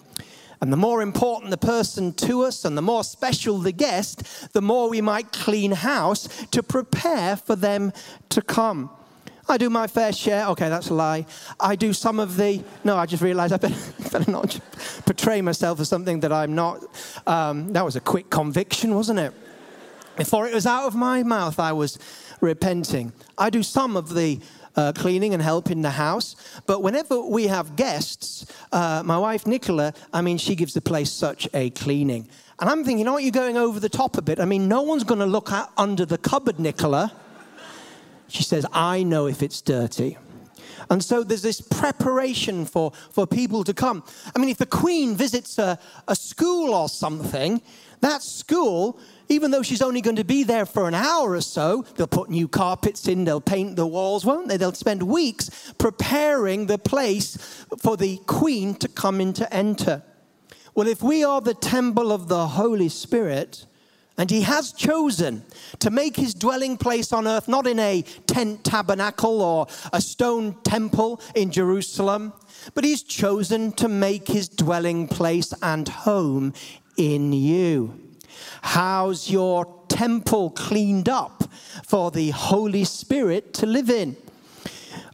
And 0.60 0.74
the 0.74 0.78
more 0.78 1.04
important 1.04 1.52
the 1.52 1.58
person 1.58 2.14
to 2.14 2.42
us 2.42 2.66
and 2.66 2.76
the 2.76 2.82
more 2.82 3.04
special 3.04 3.60
the 3.60 3.72
guest, 3.72 4.54
the 4.54 4.62
more 4.62 4.90
we 4.90 5.02
might 5.02 5.32
clean 5.32 5.74
house 5.74 6.28
to 6.48 6.64
prepare 6.64 7.36
for 7.36 7.56
them 7.56 7.94
to 8.30 8.42
come. 8.42 8.90
I 9.54 9.58
do 9.58 9.70
my 9.70 9.86
fair 9.86 10.12
share. 10.12 10.48
Okay, 10.48 10.68
that's 10.68 10.90
a 10.90 10.96
lie. 10.96 11.28
I 11.60 11.76
do 11.76 11.94
some 11.94 12.20
of 12.20 12.38
the. 12.38 12.64
No, 12.84 12.98
I 12.98 13.06
just 13.06 13.22
realized 13.22 13.54
I 13.54 13.58
better, 13.58 13.76
better 14.12 14.32
not 14.32 14.60
portray 15.06 15.44
myself 15.44 15.80
as 15.80 15.90
something 15.90 16.22
that 16.22 16.32
I'm 16.32 16.56
not. 16.56 16.84
Um, 17.28 17.72
that 17.74 17.86
was 17.86 17.96
a 17.96 18.00
quick 18.00 18.32
conviction, 18.32 18.96
wasn't 18.96 19.20
it? 19.20 19.32
Before 20.18 20.48
it 20.48 20.56
was 20.56 20.66
out 20.66 20.88
of 20.88 20.96
my 20.96 21.22
mouth, 21.22 21.60
I 21.60 21.72
was 21.72 22.00
repenting. 22.42 23.14
I 23.38 23.52
do 23.52 23.62
some 23.62 23.96
of 23.96 24.16
the 24.16 24.40
uh, 24.76 24.92
cleaning 24.94 25.36
and 25.36 25.44
help 25.44 25.70
in 25.70 25.84
the 25.84 25.92
house. 25.92 26.36
But 26.66 26.82
whenever 26.82 27.22
we 27.22 27.46
have 27.46 27.76
guests, 27.76 28.48
uh, 28.72 29.04
my 29.06 29.20
wife 29.20 29.46
Nicola, 29.46 29.94
I 30.12 30.22
mean, 30.22 30.40
she 30.40 30.56
gives 30.56 30.74
the 30.74 30.82
place 30.82 31.12
such 31.12 31.48
a 31.54 31.70
cleaning. 31.70 32.28
And 32.60 32.72
I'm 32.72 32.84
thinking, 32.84 33.08
aren't 33.08 33.24
you 33.24 33.32
going 33.32 33.58
over 33.58 33.80
the 33.80 33.88
top 33.88 34.18
a 34.18 34.24
bit? 34.24 34.40
I 34.40 34.46
mean, 34.46 34.68
no 34.68 34.82
one's 34.82 35.04
going 35.04 35.20
to 35.20 35.28
look 35.28 35.52
at, 35.52 35.70
under 35.78 36.08
the 36.08 36.18
cupboard, 36.18 36.60
Nicola. 36.60 37.12
She 38.28 38.44
says, 38.44 38.66
I 38.72 39.04
know 39.04 39.28
if 39.28 39.44
it's 39.44 39.62
dirty. 39.62 40.18
And 40.90 41.04
so 41.04 41.24
there's 41.24 41.42
this 41.42 41.62
preparation 41.62 42.66
for, 42.66 42.92
for 43.12 43.26
people 43.26 43.64
to 43.64 43.74
come. 43.74 44.04
I 44.36 44.40
mean, 44.40 44.50
if 44.50 44.58
the 44.58 44.66
Queen 44.66 45.16
visits 45.16 45.58
a, 45.58 45.80
a 46.08 46.16
school 46.16 46.74
or 46.74 46.90
something, 46.90 47.62
that 48.02 48.22
school, 48.22 49.00
even 49.30 49.52
though 49.52 49.64
she's 49.64 49.82
only 49.82 50.02
going 50.02 50.18
to 50.18 50.26
be 50.26 50.44
there 50.44 50.66
for 50.66 50.88
an 50.88 50.94
hour 50.94 51.32
or 51.32 51.42
so, 51.42 51.84
they'll 51.96 52.08
put 52.08 52.30
new 52.30 52.48
carpets 52.48 53.08
in, 53.08 53.24
they'll 53.24 53.40
paint 53.40 53.76
the 53.76 53.88
walls, 53.88 54.26
won't 54.26 54.50
they? 54.50 54.58
They'll 54.58 54.74
spend 54.74 55.04
weeks 55.04 55.74
preparing 55.78 56.66
the 56.66 56.78
place 56.78 57.66
for 57.80 57.96
the 57.96 58.18
Queen 58.28 58.76
to 58.76 58.90
come 58.90 59.22
in 59.22 59.32
to 59.34 59.54
enter. 59.54 60.04
Well, 60.76 60.88
if 60.88 61.02
we 61.02 61.24
are 61.24 61.40
the 61.40 61.54
temple 61.54 62.12
of 62.12 62.28
the 62.28 62.48
Holy 62.48 62.90
Spirit, 62.90 63.66
and 64.18 64.30
he 64.30 64.42
has 64.42 64.72
chosen 64.72 65.44
to 65.80 65.90
make 65.90 66.16
his 66.16 66.34
dwelling 66.34 66.78
place 66.78 67.12
on 67.12 67.28
earth 67.28 67.48
not 67.48 67.66
in 67.66 67.80
a 67.80 68.04
tent 68.28 68.64
tabernacle 68.64 69.42
or 69.42 69.68
a 69.92 70.00
stone 70.00 70.56
temple 70.64 71.20
in 71.36 71.52
Jerusalem, 71.52 72.34
but 72.76 72.84
he's 72.84 73.04
chosen 73.04 73.72
to 73.74 73.88
make 73.88 74.28
his 74.28 74.48
dwelling 74.50 75.08
place 75.08 75.54
and 75.62 75.88
home 75.88 76.54
in 76.98 77.34
you. 77.34 78.00
How's 78.62 79.30
your 79.30 79.84
temple 79.90 80.52
cleaned 80.52 81.10
up 81.10 81.44
for 81.86 82.12
the 82.12 82.30
Holy 82.32 82.84
Spirit 82.84 83.54
to 83.56 83.66
live 83.66 83.90
in? 83.90 84.16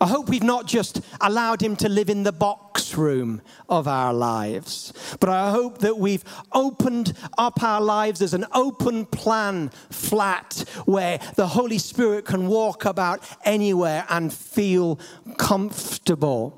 I 0.01 0.07
hope 0.07 0.29
we've 0.29 0.43
not 0.43 0.65
just 0.65 1.01
allowed 1.19 1.61
him 1.61 1.75
to 1.77 1.89
live 1.89 2.09
in 2.09 2.23
the 2.23 2.31
box 2.31 2.95
room 2.95 3.41
of 3.67 3.85
our 3.85 4.13
lives, 4.13 4.93
but 5.19 5.29
I 5.29 5.51
hope 5.51 5.79
that 5.79 5.97
we've 5.97 6.23
opened 6.53 7.13
up 7.37 7.61
our 7.61 7.81
lives 7.81 8.21
as 8.21 8.33
an 8.33 8.45
open 8.53 9.05
plan 9.05 9.71
flat 9.89 10.63
where 10.85 11.19
the 11.35 11.47
Holy 11.47 11.77
Spirit 11.77 12.23
can 12.23 12.47
walk 12.47 12.85
about 12.85 13.21
anywhere 13.43 14.05
and 14.09 14.31
feel 14.31 14.99
comfortable. 15.37 16.55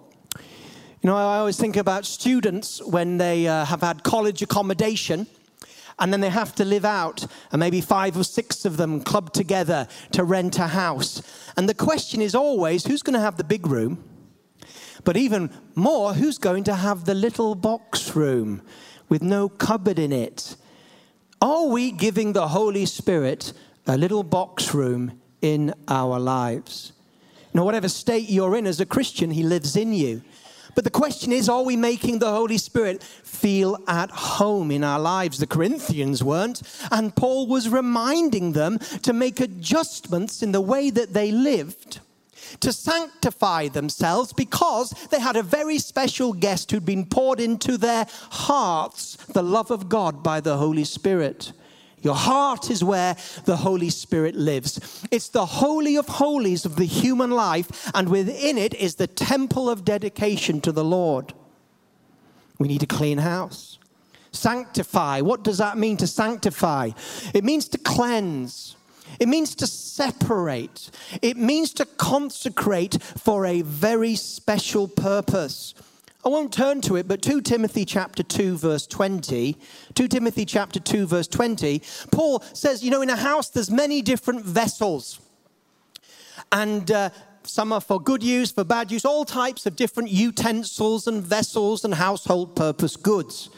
You 1.02 1.10
know, 1.10 1.18
I 1.18 1.40
always 1.40 1.58
think 1.58 1.78
about 1.78 2.06
students 2.06 2.80
when 2.84 3.18
they 3.18 3.48
uh, 3.48 3.66
have 3.66 3.82
had 3.82 4.04
college 4.04 4.44
accommodation 4.44 5.26
and 6.02 6.12
then 6.12 6.20
they 6.20 6.30
have 6.30 6.56
to 6.56 6.66
live 6.66 6.84
out, 6.84 7.28
and 7.52 7.60
maybe 7.60 7.80
five 7.80 8.18
or 8.18 8.24
six 8.24 8.66
of 8.66 8.76
them 8.76 9.02
club 9.02 9.32
together 9.32 9.88
to 10.12 10.24
rent 10.24 10.58
a 10.58 10.68
house. 10.68 11.22
And 11.56 11.70
the 11.70 11.76
question 11.76 12.22
is 12.22 12.34
always 12.34 12.86
who's 12.86 13.04
going 13.04 13.14
to 13.14 13.20
have 13.20 13.38
the 13.38 13.44
big 13.44 13.68
room? 13.68 14.04
But 15.04 15.16
even 15.16 15.52
more, 15.76 16.14
who's 16.14 16.40
going 16.40 16.64
to 16.66 16.74
have 16.74 17.06
the 17.06 17.14
little 17.14 17.54
box 17.54 18.16
room 18.16 18.64
with 19.10 19.22
no 19.22 19.48
cupboard 19.48 20.00
in 20.00 20.12
it? 20.12 20.56
Are 21.40 21.68
we 21.68 21.92
giving 21.92 22.34
the 22.34 22.48
Holy 22.48 22.88
Spirit 22.88 23.54
a 23.86 23.96
little 23.96 24.24
box 24.24 24.74
room 24.74 25.22
in 25.42 25.74
our 25.88 26.20
lives? 26.20 26.94
Now, 27.54 27.64
whatever 27.64 27.90
state 27.90 28.28
you're 28.28 28.56
in 28.56 28.66
as 28.66 28.80
a 28.80 28.86
Christian, 28.88 29.30
He 29.30 29.44
lives 29.44 29.76
in 29.76 29.94
you. 29.94 30.24
But 30.76 30.84
the 30.84 30.90
question 30.90 31.32
is, 31.32 31.50
are 31.50 31.64
we 31.64 31.76
making 31.76 32.20
the 32.20 32.32
Holy 32.32 32.58
Spirit 32.58 33.04
feel 33.04 33.78
at 33.88 34.10
home 34.12 34.72
in 34.72 34.84
our 34.84 35.00
lives? 35.00 35.40
The 35.40 35.48
Corinthians 35.48 36.24
weren't. 36.24 36.62
And 36.92 37.16
Paul 37.16 37.48
was 37.48 37.70
reminding 37.70 38.54
them 38.54 38.80
to 39.04 39.14
make 39.14 39.40
adjustments 39.40 40.42
in 40.42 40.52
the 40.52 40.62
way 40.62 40.90
that 40.90 41.14
they 41.14 41.32
lived 41.32 42.00
to 42.60 42.74
sanctify 42.74 43.70
themselves 43.70 44.34
because 44.34 44.92
they 45.10 45.20
had 45.20 45.36
a 45.36 45.44
very 45.44 45.80
special 45.80 46.34
guest 46.34 46.72
who'd 46.72 46.86
been 46.86 47.06
poured 47.06 47.40
into 47.40 47.78
their 47.78 48.06
hearts 48.30 49.16
the 49.28 49.44
love 49.44 49.72
of 49.72 49.88
God 49.90 50.22
by 50.22 50.42
the 50.42 50.58
Holy 50.58 50.84
Spirit. 50.84 51.54
Your 52.02 52.16
heart 52.16 52.70
is 52.70 52.84
where 52.84 53.16
the 53.46 53.58
Holy 53.58 53.90
Spirit 53.90 54.36
lives. 54.36 55.06
It's 55.12 55.30
the 55.30 55.46
holy 55.46 55.96
of 55.98 56.08
holies 56.08 56.66
of 56.66 56.76
the 56.76 56.86
human 56.86 57.32
life, 57.32 57.92
and 57.94 58.10
within 58.10 58.58
it 58.58 58.74
is 58.74 58.96
the 58.96 59.08
temple 59.08 59.70
of 59.70 59.86
dedication 59.86 60.62
to 60.62 60.72
the 60.72 60.84
Lord. 60.84 61.34
We 62.58 62.68
need 62.68 62.84
a 62.84 62.88
clean 62.88 63.20
house. 63.20 63.78
Sanctify. 64.32 65.22
What 65.22 65.44
does 65.44 65.58
that 65.58 65.78
mean 65.78 65.98
to 65.98 66.08
sanctify? 66.08 66.92
It 67.34 67.44
means 67.44 67.68
to 67.70 67.78
cleanse. 67.78 68.76
It 69.20 69.28
means 69.28 69.56
to 69.56 69.68
separate. 69.68 70.90
It 71.22 71.38
means 71.38 71.74
to 71.74 71.86
consecrate 71.86 73.02
for 73.02 73.46
a 73.46 73.62
very 73.62 74.16
special 74.16 74.88
purpose. 74.88 75.74
I 76.24 76.30
won't 76.30 76.54
turn 76.54 76.82
to 76.82 76.98
it, 76.98 77.08
but 77.08 77.22
2 77.22 77.42
Timothy 77.42 77.84
chapter 77.84 78.22
2 78.22 78.58
verse 78.58 78.86
20, 78.86 79.58
2 79.96 80.08
Timothy 80.08 80.46
chapter 80.46 80.80
2 80.80 81.08
verse 81.08 81.28
20, 81.28 81.82
Paul 82.12 82.44
says, 82.54 82.84
you 82.84 82.92
know, 82.92 83.02
in 83.02 83.10
a 83.10 83.16
house 83.16 83.50
there's 83.50 83.72
many 83.72 84.02
different 84.04 84.46
vessels. 84.46 85.20
And 86.52 86.92
uh, 86.92 87.10
some 87.44 87.74
are 87.74 87.82
for 87.82 88.00
good 88.00 88.22
use, 88.22 88.52
for 88.52 88.64
bad 88.64 88.92
use, 88.92 89.04
all 89.04 89.26
types 89.26 89.66
of 89.66 89.76
different 89.76 90.10
utensils 90.10 91.08
and 91.08 91.24
vessels 91.24 91.84
and 91.84 91.96
household 91.96 92.56
purpose 92.56 92.96
goods. 92.96 93.50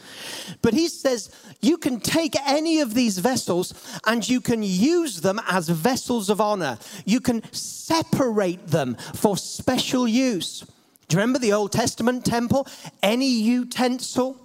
But 0.62 0.72
he 0.72 0.88
says 0.88 1.30
you 1.60 1.76
can 1.76 2.00
take 2.00 2.34
any 2.46 2.80
of 2.80 2.94
these 2.94 3.18
vessels 3.18 3.74
and 4.06 4.26
you 4.26 4.40
can 4.40 4.62
use 4.62 5.20
them 5.20 5.40
as 5.48 5.68
vessels 5.68 6.30
of 6.30 6.40
honor. 6.40 6.78
You 7.04 7.20
can 7.20 7.42
separate 7.52 8.68
them 8.68 8.96
for 9.14 9.36
special 9.36 10.08
use. 10.08 10.64
Do 11.08 11.16
you 11.16 11.20
remember 11.20 11.38
the 11.38 11.52
Old 11.52 11.72
Testament 11.72 12.24
temple? 12.24 12.66
Any 13.02 13.28
utensil 13.28 14.40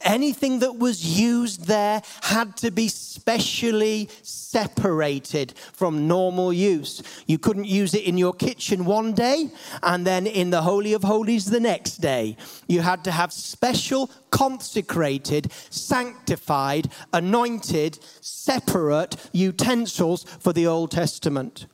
Anything 0.00 0.60
that 0.60 0.78
was 0.78 1.18
used 1.18 1.66
there 1.66 2.02
had 2.22 2.56
to 2.58 2.70
be 2.70 2.88
specially 2.88 4.08
separated 4.22 5.54
from 5.72 6.08
normal 6.08 6.52
use. 6.52 7.02
You 7.26 7.38
couldn't 7.38 7.66
use 7.66 7.94
it 7.94 8.04
in 8.04 8.16
your 8.16 8.32
kitchen 8.32 8.84
one 8.84 9.12
day 9.12 9.50
and 9.82 10.06
then 10.06 10.26
in 10.26 10.50
the 10.50 10.62
Holy 10.62 10.92
of 10.92 11.02
Holies 11.02 11.46
the 11.46 11.60
next 11.60 11.96
day. 11.96 12.36
You 12.68 12.80
had 12.80 13.04
to 13.04 13.10
have 13.10 13.32
special, 13.32 14.10
consecrated, 14.30 15.52
sanctified, 15.70 16.90
anointed, 17.12 17.98
separate 18.20 19.16
utensils 19.32 20.24
for 20.40 20.52
the 20.52 20.66
Old 20.66 20.90
Testament. 20.90 21.66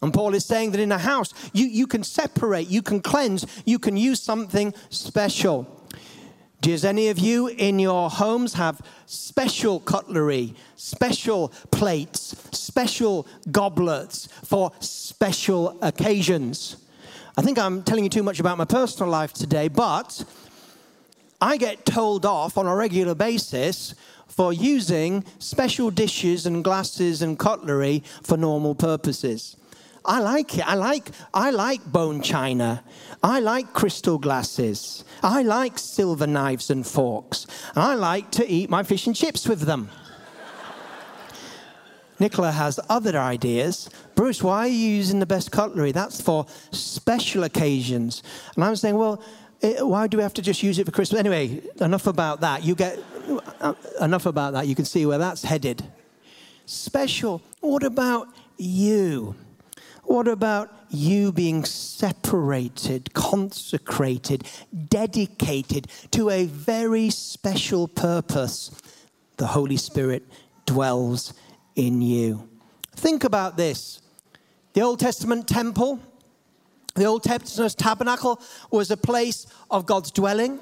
And 0.00 0.14
Paul 0.14 0.34
is 0.34 0.44
saying 0.44 0.70
that 0.72 0.80
in 0.80 0.92
a 0.92 0.98
house, 0.98 1.34
you, 1.52 1.66
you 1.66 1.86
can 1.86 2.04
separate, 2.04 2.68
you 2.68 2.82
can 2.82 3.00
cleanse, 3.00 3.46
you 3.64 3.78
can 3.78 3.96
use 3.96 4.20
something 4.20 4.72
special. 4.90 5.74
Does 6.60 6.84
any 6.84 7.08
of 7.08 7.18
you 7.18 7.48
in 7.48 7.78
your 7.78 8.10
homes 8.10 8.54
have 8.54 8.80
special 9.06 9.78
cutlery, 9.80 10.54
special 10.76 11.48
plates, 11.70 12.36
special 12.52 13.26
goblets 13.50 14.28
for 14.44 14.72
special 14.80 15.78
occasions? 15.82 16.76
I 17.36 17.42
think 17.42 17.58
I'm 17.58 17.84
telling 17.84 18.02
you 18.02 18.10
too 18.10 18.24
much 18.24 18.40
about 18.40 18.58
my 18.58 18.64
personal 18.64 19.08
life 19.08 19.32
today, 19.32 19.68
but 19.68 20.24
I 21.40 21.56
get 21.56 21.86
told 21.86 22.26
off 22.26 22.58
on 22.58 22.66
a 22.66 22.74
regular 22.74 23.14
basis 23.14 23.94
for 24.26 24.52
using 24.52 25.24
special 25.38 25.90
dishes 25.90 26.46
and 26.46 26.64
glasses 26.64 27.22
and 27.22 27.38
cutlery 27.38 28.02
for 28.24 28.36
normal 28.36 28.74
purposes. 28.74 29.56
I 30.04 30.20
like 30.20 30.58
it. 30.58 30.66
I 30.66 30.74
like, 30.74 31.10
I 31.34 31.50
like 31.50 31.84
bone 31.84 32.22
china. 32.22 32.82
I 33.22 33.40
like 33.40 33.72
crystal 33.72 34.18
glasses. 34.18 35.04
I 35.22 35.42
like 35.42 35.78
silver 35.78 36.26
knives 36.26 36.70
and 36.70 36.86
forks. 36.86 37.46
I 37.74 37.94
like 37.94 38.30
to 38.32 38.48
eat 38.48 38.70
my 38.70 38.82
fish 38.82 39.06
and 39.06 39.14
chips 39.16 39.48
with 39.48 39.62
them. 39.62 39.90
Nicola 42.20 42.52
has 42.52 42.78
other 42.88 43.18
ideas. 43.18 43.90
Bruce, 44.14 44.42
why 44.42 44.60
are 44.60 44.68
you 44.68 44.88
using 44.88 45.20
the 45.20 45.26
best 45.26 45.50
cutlery? 45.50 45.92
That's 45.92 46.20
for 46.20 46.46
special 46.70 47.44
occasions. 47.44 48.22
And 48.54 48.64
I'm 48.64 48.76
saying, 48.76 48.96
well, 48.96 49.22
it, 49.60 49.84
why 49.84 50.06
do 50.06 50.16
we 50.16 50.22
have 50.22 50.34
to 50.34 50.42
just 50.42 50.62
use 50.62 50.78
it 50.78 50.86
for 50.86 50.92
Christmas? 50.92 51.18
Anyway, 51.18 51.60
enough 51.80 52.06
about 52.06 52.40
that. 52.42 52.62
You 52.62 52.74
get 52.74 52.98
uh, 53.60 53.74
enough 54.00 54.26
about 54.26 54.52
that. 54.52 54.68
You 54.68 54.74
can 54.74 54.84
see 54.84 55.04
where 55.06 55.18
that's 55.18 55.42
headed. 55.42 55.84
Special. 56.66 57.42
What 57.60 57.82
about 57.82 58.28
you? 58.56 59.34
What 60.08 60.26
about 60.26 60.74
you 60.88 61.32
being 61.32 61.66
separated, 61.66 63.12
consecrated, 63.12 64.48
dedicated 64.88 65.86
to 66.12 66.30
a 66.30 66.46
very 66.46 67.10
special 67.10 67.86
purpose? 67.86 68.70
The 69.36 69.48
Holy 69.48 69.76
Spirit 69.76 70.22
dwells 70.64 71.34
in 71.76 72.00
you. 72.00 72.48
Think 72.96 73.22
about 73.22 73.58
this. 73.58 74.00
The 74.72 74.80
Old 74.80 74.98
Testament 74.98 75.46
temple, 75.46 76.00
the 76.94 77.04
Old 77.04 77.22
Testament 77.22 77.76
tabernacle 77.76 78.40
was 78.70 78.90
a 78.90 78.96
place 78.96 79.46
of 79.70 79.84
God's 79.84 80.10
dwelling, 80.10 80.58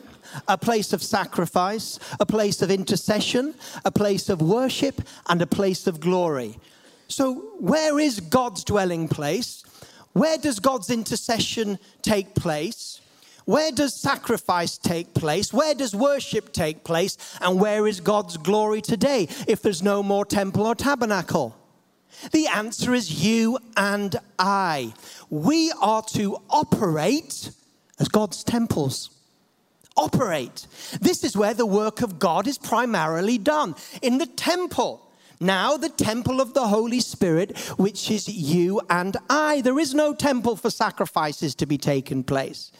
a 0.48 0.58
place 0.58 0.92
of 0.92 1.04
sacrifice, 1.04 2.00
a 2.18 2.26
place 2.26 2.62
of 2.62 2.70
intercession, 2.72 3.54
a 3.84 3.92
place 3.92 4.28
of 4.28 4.42
worship, 4.42 5.02
and 5.28 5.40
a 5.40 5.46
place 5.46 5.86
of 5.86 6.00
glory. 6.00 6.58
So, 7.08 7.34
where 7.58 7.98
is 7.98 8.20
God's 8.20 8.64
dwelling 8.64 9.08
place? 9.08 9.64
Where 10.12 10.38
does 10.38 10.60
God's 10.60 10.90
intercession 10.90 11.78
take 12.02 12.34
place? 12.34 13.00
Where 13.44 13.70
does 13.70 13.94
sacrifice 13.94 14.76
take 14.76 15.14
place? 15.14 15.52
Where 15.52 15.74
does 15.74 15.94
worship 15.94 16.52
take 16.52 16.82
place? 16.82 17.16
And 17.40 17.60
where 17.60 17.86
is 17.86 18.00
God's 18.00 18.36
glory 18.36 18.80
today 18.82 19.28
if 19.46 19.62
there's 19.62 19.82
no 19.82 20.02
more 20.02 20.24
temple 20.24 20.66
or 20.66 20.74
tabernacle? 20.74 21.56
The 22.32 22.48
answer 22.48 22.92
is 22.92 23.24
you 23.24 23.58
and 23.76 24.16
I. 24.38 24.94
We 25.30 25.72
are 25.80 26.02
to 26.14 26.38
operate 26.50 27.50
as 28.00 28.08
God's 28.08 28.42
temples. 28.42 29.10
Operate. 29.96 30.66
This 31.00 31.22
is 31.22 31.36
where 31.36 31.54
the 31.54 31.66
work 31.66 32.02
of 32.02 32.18
God 32.18 32.48
is 32.48 32.58
primarily 32.58 33.38
done 33.38 33.76
in 34.02 34.18
the 34.18 34.26
temple. 34.26 35.05
Now, 35.40 35.76
the 35.76 35.88
temple 35.88 36.40
of 36.40 36.54
the 36.54 36.68
Holy 36.68 37.00
Spirit, 37.00 37.58
which 37.78 38.10
is 38.10 38.28
you 38.28 38.80
and 38.88 39.16
I. 39.28 39.60
There 39.60 39.78
is 39.78 39.94
no 39.94 40.14
temple 40.14 40.56
for 40.56 40.70
sacrifices 40.70 41.54
to 41.56 41.66
be 41.66 41.78
taken 41.78 42.24
place. 42.24 42.72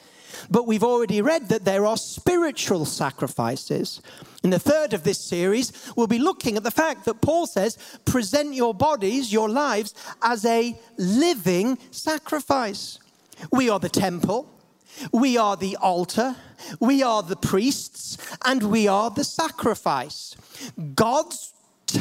But 0.51 0.67
we've 0.67 0.85
already 0.85 1.23
read 1.23 1.49
that 1.49 1.65
there 1.65 1.87
are 1.87 1.97
spiritual 1.97 2.85
sacrifices. 2.85 4.01
In 4.43 4.51
the 4.51 4.59
third 4.59 4.93
of 4.93 5.03
this 5.03 5.19
series, 5.19 5.73
we'll 5.97 6.07
be 6.07 6.19
looking 6.19 6.57
at 6.57 6.63
the 6.63 6.71
fact 6.71 7.05
that 7.05 7.21
Paul 7.21 7.47
says, 7.47 7.79
present 8.05 8.55
your 8.55 8.75
bodies, 8.75 9.33
your 9.33 9.49
lives, 9.49 9.95
as 10.23 10.45
a 10.45 10.79
living 10.97 11.79
sacrifice. 11.91 12.99
We 13.51 13.69
are 13.69 13.79
the 13.79 13.89
temple, 13.89 14.51
we 15.13 15.37
are 15.37 15.57
the 15.57 15.77
altar, 15.77 16.37
we 16.81 17.03
are 17.03 17.23
the 17.23 17.37
priests, 17.37 18.17
and 18.45 18.63
we 18.65 18.89
are 18.89 19.11
the 19.11 19.25
sacrifice. 19.25 20.35
God's 20.95 21.53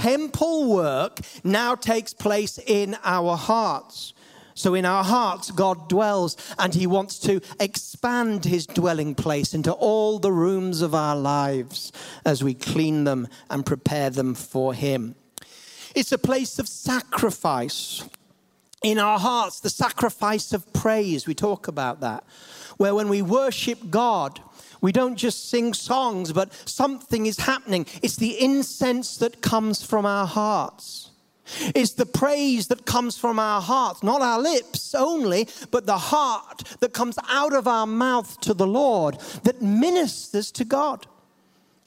temple 0.06 0.72
work 0.72 1.20
now 1.44 1.74
takes 1.74 2.13
place 2.13 2.60
in 2.60 2.96
our 3.04 3.36
hearts. 3.36 4.13
So, 4.54 4.76
in 4.76 4.86
our 4.86 5.04
hearts, 5.04 5.50
God 5.50 5.89
dwells 5.89 6.38
and 6.60 6.76
He 6.76 6.86
wants 6.86 7.18
to 7.22 7.41
expand 7.60 8.46
His 8.46 8.68
dwelling 8.68 9.15
place 9.15 9.56
into 9.56 9.72
all 9.72 10.20
the 10.20 10.32
rooms 10.32 10.84
of 10.84 10.94
our 10.94 11.15
lives 11.15 11.91
as 12.24 12.44
we 12.44 12.54
clean 12.54 13.04
them 13.04 13.28
and 13.50 13.65
prepare 13.65 14.12
them 14.12 14.36
for 14.36 14.76
Him. 14.76 15.15
It's 15.96 16.12
a 16.12 16.20
place 16.20 16.60
of 16.60 16.68
sacrifice. 16.68 18.08
In 18.84 19.00
our 19.00 19.18
hearts, 19.18 19.60
the 19.60 19.72
sacrifice 19.72 20.54
of 20.54 20.72
praise, 20.72 21.26
we 21.26 21.34
talk 21.34 21.68
about 21.68 22.02
that, 22.02 22.24
where 22.78 22.94
when 22.94 23.10
we 23.10 23.24
worship 23.24 23.89
God, 23.89 24.39
we 24.86 24.91
don't 24.91 25.15
just 25.15 25.50
sing 25.50 25.74
songs, 25.74 26.32
but 26.32 26.54
something 26.69 27.26
is 27.26 27.39
happening. 27.39 27.88
It's 28.04 28.17
the 28.17 28.39
incense 28.39 29.17
that 29.17 29.41
comes 29.41 29.84
from 29.84 30.06
our 30.06 30.28
hearts. 30.28 31.10
It's 31.74 31.93
the 31.93 32.06
praise 32.06 32.67
that 32.67 32.86
comes 32.86 33.17
from 33.17 33.39
our 33.39 33.62
hearts, 33.62 34.04
not 34.04 34.21
our 34.21 34.39
lips 34.39 34.93
only, 34.93 35.48
but 35.71 35.88
the 35.88 35.98
heart 35.98 36.78
that 36.82 36.93
comes 36.93 37.17
out 37.28 37.54
of 37.54 37.67
our 37.67 37.88
mouth 37.88 38.39
to 38.41 38.54
the 38.54 38.67
Lord 38.67 39.17
that 39.41 39.60
ministers 39.60 40.52
to 40.52 40.63
God. 40.63 41.08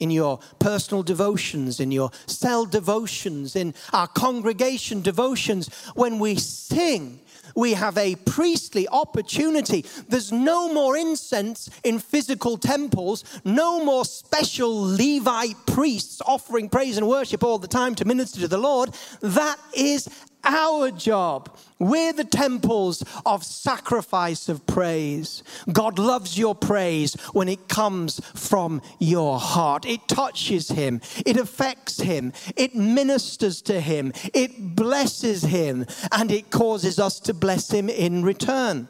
In 0.01 0.11
your 0.11 0.39
personal 0.59 1.01
devotions, 1.01 1.79
in 1.79 1.93
your 1.93 2.11
cell 2.25 2.65
devotions, 2.65 3.55
in 3.55 3.75
our 3.93 4.07
congregation 4.07 5.01
devotions, 5.01 5.69
when 5.95 6.19
we 6.19 6.35
sing, 6.35 7.21
we 7.55 7.73
have 7.73 7.97
a 7.97 8.15
priestly 8.15 8.87
opportunity. 8.87 9.85
There's 10.07 10.31
no 10.31 10.71
more 10.73 10.97
incense 10.97 11.69
in 11.83 11.99
physical 11.99 12.57
temples, 12.57 13.23
no 13.43 13.83
more 13.83 14.05
special 14.05 14.73
Levite 14.81 15.65
priests 15.65 16.21
offering 16.25 16.69
praise 16.69 16.97
and 16.97 17.07
worship 17.07 17.43
all 17.43 17.59
the 17.59 17.67
time 17.67 17.95
to 17.95 18.05
minister 18.05 18.39
to 18.41 18.47
the 18.47 18.57
Lord. 18.57 18.95
That 19.21 19.57
is 19.75 20.09
our 20.43 20.91
job. 20.91 21.55
We're 21.79 22.13
the 22.13 22.23
temples 22.23 23.03
of 23.25 23.43
sacrifice 23.43 24.49
of 24.49 24.65
praise. 24.65 25.43
God 25.71 25.97
loves 25.97 26.37
your 26.37 26.55
praise 26.55 27.15
when 27.33 27.47
it 27.47 27.67
comes 27.67 28.19
from 28.35 28.81
your 28.99 29.39
heart. 29.39 29.85
It 29.85 30.07
touches 30.07 30.69
Him, 30.69 31.01
it 31.25 31.37
affects 31.37 32.01
Him, 32.01 32.33
it 32.55 32.75
ministers 32.75 33.61
to 33.63 33.79
Him, 33.79 34.11
it 34.33 34.75
blesses 34.75 35.43
Him, 35.43 35.85
and 36.11 36.31
it 36.31 36.49
causes 36.49 36.99
us 36.99 37.19
to 37.21 37.33
bless 37.33 37.71
Him 37.71 37.89
in 37.89 38.23
return. 38.23 38.87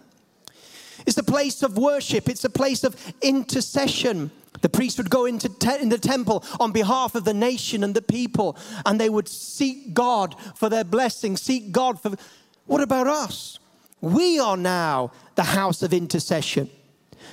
It's 1.09 1.17
a 1.17 1.23
place 1.23 1.63
of 1.63 1.75
worship, 1.75 2.29
it's 2.29 2.43
a 2.43 2.51
place 2.51 2.83
of 2.83 2.95
intercession. 3.23 4.29
The 4.61 4.69
priest 4.69 4.99
would 4.99 5.09
go 5.09 5.25
into 5.25 5.49
te- 5.49 5.81
in 5.81 5.89
the 5.89 5.97
temple 5.97 6.43
on 6.59 6.71
behalf 6.71 7.15
of 7.15 7.23
the 7.23 7.33
nation 7.33 7.83
and 7.83 7.95
the 7.95 8.01
people, 8.03 8.55
and 8.85 9.01
they 9.01 9.09
would 9.09 9.27
seek 9.27 9.95
God 9.95 10.35
for 10.53 10.69
their 10.69 10.83
blessing, 10.83 11.35
seek 11.35 11.71
God 11.71 11.99
for. 11.99 12.11
What 12.67 12.81
about 12.81 13.07
us? 13.07 13.57
We 14.01 14.37
are 14.37 14.55
now 14.55 15.11
the 15.33 15.45
house 15.45 15.81
of 15.81 15.93
intercession. 15.93 16.69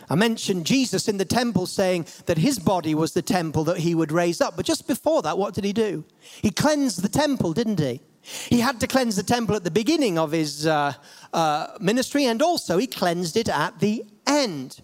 I 0.09 0.15
mentioned 0.15 0.65
Jesus 0.65 1.07
in 1.07 1.19
the 1.19 1.27
temple 1.27 1.67
saying 1.67 2.07
that 2.25 2.39
his 2.39 2.59
body 2.59 2.95
was 2.95 3.13
the 3.13 3.21
temple 3.21 3.65
that 3.65 3.77
he 3.77 3.95
would 3.95 4.11
raise 4.11 4.41
up. 4.41 4.57
But 4.57 4.65
just 4.65 4.87
before 4.87 5.21
that, 5.21 5.37
what 5.37 5.53
did 5.53 5.65
he 5.65 5.75
do? 5.75 6.03
He 6.41 6.51
cleansed 6.51 7.03
the 7.03 7.11
temple, 7.11 7.53
didn't 7.53 7.79
he? 7.79 8.01
He 8.49 8.61
had 8.61 8.81
to 8.81 8.87
cleanse 8.87 9.17
the 9.17 9.23
temple 9.23 9.57
at 9.57 9.65
the 9.65 9.71
beginning 9.71 10.19
of 10.19 10.33
his 10.33 10.67
uh, 10.67 10.93
uh, 11.33 11.69
ministry, 11.81 12.25
and 12.25 12.43
also 12.43 12.79
he 12.79 12.87
cleansed 12.87 13.37
it 13.37 13.49
at 13.49 13.79
the 13.81 14.05
end. 14.27 14.81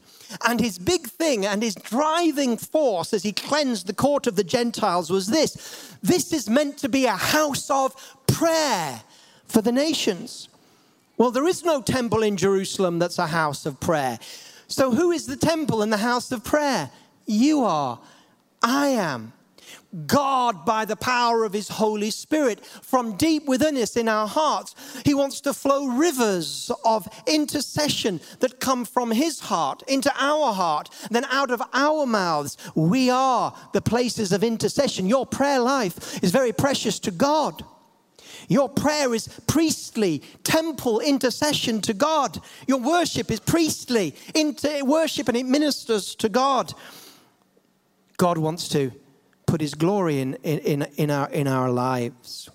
And 0.47 0.61
his 0.61 0.79
big 0.79 1.09
thing 1.09 1.45
and 1.45 1.63
his 1.63 1.75
driving 1.75 2.57
force 2.57 3.13
as 3.13 3.23
he 3.23 3.33
cleansed 3.33 3.87
the 3.87 3.93
court 3.93 4.27
of 4.27 4.37
the 4.37 4.45
Gentiles 4.45 5.11
was 5.11 5.27
this 5.27 5.97
this 6.03 6.33
is 6.33 6.49
meant 6.49 6.79
to 6.79 6.89
be 6.89 7.05
a 7.05 7.17
house 7.17 7.69
of 7.69 7.95
prayer 8.27 9.03
for 9.47 9.61
the 9.61 9.73
nations. 9.73 10.49
Well, 11.19 11.31
there 11.31 11.47
is 11.47 11.65
no 11.65 11.83
temple 11.83 12.23
in 12.23 12.37
Jerusalem 12.37 12.99
that's 12.99 13.19
a 13.19 13.27
house 13.27 13.67
of 13.67 13.79
prayer. 13.79 14.19
So, 14.69 14.91
who 14.91 15.11
is 15.11 15.27
the 15.27 15.37
temple 15.37 15.83
and 15.83 15.93
the 15.93 15.99
house 15.99 16.33
of 16.33 16.43
prayer? 16.43 16.91
You 17.27 17.65
are. 17.65 18.01
I 18.63 18.89
am. 18.89 19.33
God, 20.07 20.65
by 20.65 20.85
the 20.85 20.97
power 20.97 21.45
of 21.45 21.53
His 21.53 21.69
Holy 21.69 22.11
Spirit, 22.11 22.65
from 22.65 23.17
deep 23.17 23.47
within 23.47 23.77
us 23.77 23.97
in 23.97 24.09
our 24.09 24.27
hearts, 24.27 24.75
He 25.05 25.15
wants 25.15 25.41
to 25.43 25.53
flow 25.53 25.87
rivers 25.87 26.71
of 26.85 27.07
intercession 27.27 28.21
that 28.41 28.61
come 28.61 28.85
from 28.85 29.11
His 29.11 29.41
heart 29.41 29.83
into 29.87 30.13
our 30.19 30.53
heart. 30.55 30.89
Then 31.11 31.27
out 31.27 31.51
of 31.51 31.63
our 31.75 32.07
mouths, 32.07 32.57
we 32.75 33.11
are 33.11 33.55
the 33.73 33.83
places 33.83 34.33
of 34.33 34.43
intercession. 34.43 35.07
Your 35.07 35.27
prayer 35.27 35.61
life 35.61 36.23
is 36.23 36.31
very 36.31 36.53
precious 36.53 36.99
to 37.01 37.11
God. 37.11 37.63
Your 38.49 38.69
prayer 38.69 39.15
is 39.15 39.29
priestly, 39.47 40.21
temple 40.43 41.01
intercession 41.01 41.81
to 41.83 41.95
God. 41.95 42.41
Your 42.67 42.79
worship 42.79 43.31
is 43.31 43.41
priestly, 43.41 44.15
into 44.35 44.85
worship 44.85 45.29
and 45.29 45.37
it 45.37 45.47
ministers 45.47 46.15
to 46.17 46.29
God. 46.29 46.73
God 48.17 48.39
wants 48.39 48.69
to 48.71 48.93
put 49.53 49.61
his 49.61 49.75
glory 49.75 50.19
in, 50.19 50.33
in, 50.37 50.87
in, 50.97 51.11
our, 51.11 51.29
in 51.29 51.47
our 51.47 51.71
lives. 51.71 52.49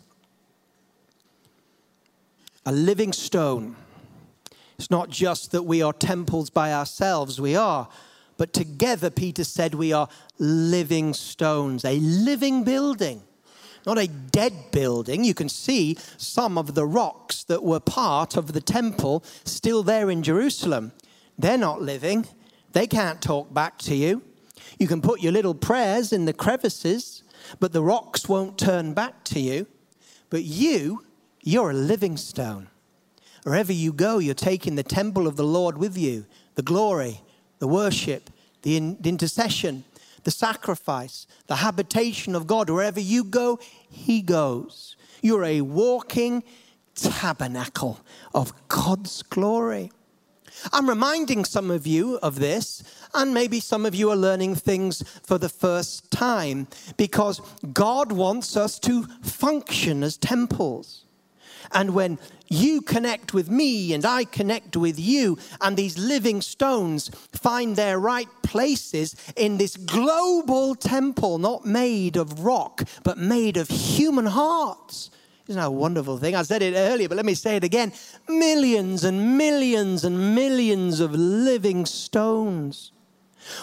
A 2.66 2.72
living 2.72 3.14
stone. 3.14 3.76
It's 4.80 4.90
not 4.90 5.12
just 5.12 5.52
that 5.52 5.62
we 5.62 5.84
are 5.84 5.94
temples 5.94 6.50
by 6.50 6.74
ourselves, 6.74 7.40
we 7.40 7.56
are, 7.56 7.88
but 8.38 8.52
together, 8.52 9.12
Peter 9.12 9.44
said, 9.44 9.76
we 9.76 9.94
are 9.94 10.10
living 10.40 11.14
stones, 11.14 11.86
a 11.86 12.00
living 12.00 12.64
building 12.64 13.22
not 13.86 14.00
a 14.00 14.08
dead 14.08 14.54
building. 14.72 15.24
You 15.24 15.34
can 15.34 15.48
see 15.48 15.98
some 16.18 16.58
of 16.58 16.76
the 16.76 16.86
rocks 16.86 17.46
that 17.46 17.64
were 17.64 17.80
part 17.80 18.36
of 18.36 18.52
the 18.52 18.60
temple 18.60 19.24
still 19.46 19.82
there 19.82 20.10
in 20.10 20.24
Jerusalem. 20.24 20.92
They're 21.38 21.58
not 21.58 21.82
living, 21.82 22.26
they 22.74 22.86
can't 22.86 23.22
talk 23.22 23.54
back 23.54 23.78
to 23.80 23.96
you. 23.96 24.24
You 24.78 24.88
can 24.88 25.02
put 25.02 25.22
your 25.22 25.32
little 25.32 25.56
prayers 25.56 26.14
in 26.14 26.26
the 26.26 26.34
crevices, 26.34 27.24
but 27.60 27.74
the 27.74 27.82
rocks 27.82 28.30
won't 28.30 28.58
turn 28.58 28.94
back 28.94 29.24
to 29.26 29.40
you. 29.40 29.68
But 30.30 30.44
you, 30.44 31.04
you're 31.42 31.72
a 31.72 31.74
living 31.74 32.18
stone. 32.18 32.68
Wherever 33.44 33.72
you 33.72 33.94
go, 33.94 34.20
you're 34.20 34.34
taking 34.34 34.76
the 34.76 34.84
temple 34.84 35.26
of 35.26 35.36
the 35.36 35.46
Lord 35.46 35.78
with 35.78 35.98
you 35.98 36.26
the 36.56 36.64
glory, 36.64 37.22
the 37.60 37.68
worship, 37.68 38.32
the, 38.64 38.76
in, 38.76 38.98
the 39.00 39.10
intercession, 39.10 39.84
the 40.24 40.32
sacrifice, 40.32 41.28
the 41.46 41.58
habitation 41.58 42.36
of 42.36 42.48
God. 42.48 42.70
Wherever 42.70 43.00
you 43.00 43.24
go, 43.24 43.60
He 43.90 44.22
goes. 44.22 44.96
You're 45.22 45.46
a 45.46 45.62
walking 45.62 46.44
tabernacle 46.96 48.00
of 48.34 48.52
God's 48.68 49.22
glory. 49.22 49.92
I'm 50.72 50.90
reminding 50.90 51.46
some 51.46 51.72
of 51.72 51.86
you 51.88 52.18
of 52.18 52.40
this, 52.40 52.84
and 53.14 53.34
maybe 53.34 53.60
some 53.60 53.86
of 53.86 53.96
you 53.96 54.10
are 54.12 54.16
learning 54.16 54.56
things 54.56 55.04
for 55.24 55.38
the 55.38 55.50
first 55.50 56.10
time 56.12 56.68
because 56.98 57.42
God 57.74 58.12
wants 58.12 58.58
us 58.58 58.80
to 58.80 59.04
function 59.22 60.04
as 60.04 60.18
temples. 60.18 61.06
And 61.72 61.94
when 61.94 62.18
you 62.48 62.82
connect 62.82 63.34
with 63.34 63.50
me 63.50 63.94
and 63.94 64.06
I 64.06 64.24
connect 64.24 64.78
with 64.78 65.00
you, 65.00 65.38
and 65.62 65.76
these 65.76 65.98
living 65.98 66.42
stones 66.42 67.10
find 67.34 67.76
their 67.76 68.00
right 68.00 68.30
places 68.42 69.16
in 69.36 69.58
this 69.58 69.76
global 69.76 70.76
temple, 70.76 71.38
not 71.38 71.66
made 71.66 72.16
of 72.16 72.46
rock, 72.46 72.84
but 73.04 73.18
made 73.18 73.58
of 73.58 73.68
human 73.68 74.28
hearts. 74.28 75.12
Isn't 75.48 75.62
that 75.62 75.68
a 75.68 75.72
wonderful 75.72 76.18
thing? 76.18 76.36
I 76.36 76.44
said 76.44 76.62
it 76.62 76.74
earlier, 76.76 77.08
but 77.08 77.16
let 77.16 77.26
me 77.26 77.34
say 77.34 77.56
it 77.56 77.64
again. 77.64 77.94
Millions 78.28 79.04
and 79.06 79.38
millions 79.38 80.04
and 80.04 80.36
millions 80.36 81.00
of 81.00 81.14
living 81.14 81.86
stones 81.86 82.92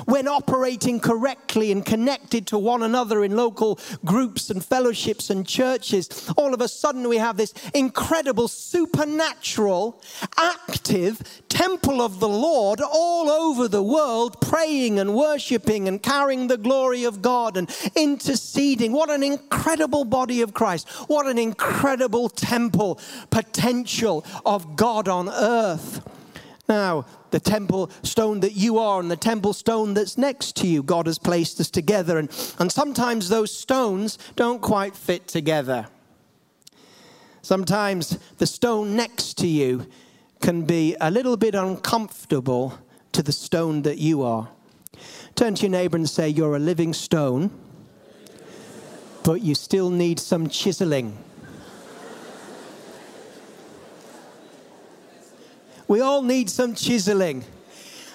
when 0.07 0.29
operating 0.29 1.01
correctly 1.01 1.73
and 1.73 1.85
connected 1.85 2.47
to 2.49 2.59
one 2.59 2.83
another 2.83 3.25
in 3.25 3.37
local 3.37 3.79
groups 4.05 4.51
and 4.51 4.65
fellowships 4.65 5.31
and 5.31 5.47
churches, 5.47 6.31
all 6.37 6.55
of 6.55 6.61
a 6.61 6.69
sudden 6.69 7.09
we 7.09 7.17
have 7.17 7.37
this 7.37 7.55
incredible 7.75 8.49
supernatural, 8.49 10.01
active 10.39 11.43
temple 11.49 12.03
of 12.03 12.21
the 12.21 12.29
Lord 12.29 12.81
all 12.81 13.31
over 13.31 13.69
the 13.69 13.83
world, 13.83 14.41
praying 14.41 14.99
and 14.99 15.15
worshiping 15.15 15.87
and 15.89 16.03
carrying 16.03 16.49
the 16.49 16.59
glory 16.59 17.05
of 17.05 17.23
God 17.23 17.57
and 17.57 17.75
interceding. 17.95 18.93
What 18.93 19.11
an 19.11 19.23
incredible 19.23 20.05
body 20.05 20.43
of 20.43 20.53
Christ! 20.55 20.89
What 21.09 21.27
an 21.27 21.39
incredible 21.39 22.29
temple 22.29 22.99
potential 23.31 24.25
of 24.45 24.77
God 24.77 25.09
on 25.09 25.29
earth. 25.29 26.03
Now, 26.69 27.05
the 27.31 27.41
temple 27.41 27.91
stone 28.03 28.41
that 28.41 28.53
you 28.53 28.79
are 28.79 29.01
and 29.01 29.11
the 29.11 29.17
temple 29.17 29.53
stone 29.53 29.95
that's 29.95 30.17
next 30.17 30.57
to 30.57 30.67
you, 30.67 30.83
God 30.83 31.07
has 31.07 31.19
placed 31.19 31.61
us 31.61 31.71
together. 31.71 32.19
And, 32.19 32.31
and 32.59 32.73
sometimes 32.73 33.29
those 33.29 33.57
stones 33.57 34.19
don't 34.35 34.63
quite 34.63 34.97
fit 34.97 35.29
together. 35.29 35.89
Sometimes 37.43 38.19
the 38.39 38.47
stone 38.47 38.97
next 38.97 39.35
to 39.39 39.47
you 39.47 39.87
can 40.41 40.63
be 40.63 40.97
a 41.01 41.11
little 41.11 41.37
bit 41.37 41.55
uncomfortable 41.55 42.79
to 43.13 43.23
the 43.23 43.33
stone 43.33 43.83
that 43.83 43.99
you 43.99 44.23
are. 44.23 44.49
Turn 45.35 45.55
to 45.55 45.63
your 45.63 45.71
neighbor 45.71 45.97
and 45.97 46.09
say, 46.09 46.29
You're 46.29 46.57
a 46.57 46.61
living 46.61 46.95
stone, 46.95 47.51
but 49.25 49.43
you 49.43 49.55
still 49.55 49.91
need 49.91 50.19
some 50.19 50.49
chiseling. 50.49 51.19
We 55.89 56.01
all 56.01 56.23
need 56.23 56.49
some 56.51 56.75
chiseling. 56.75 57.45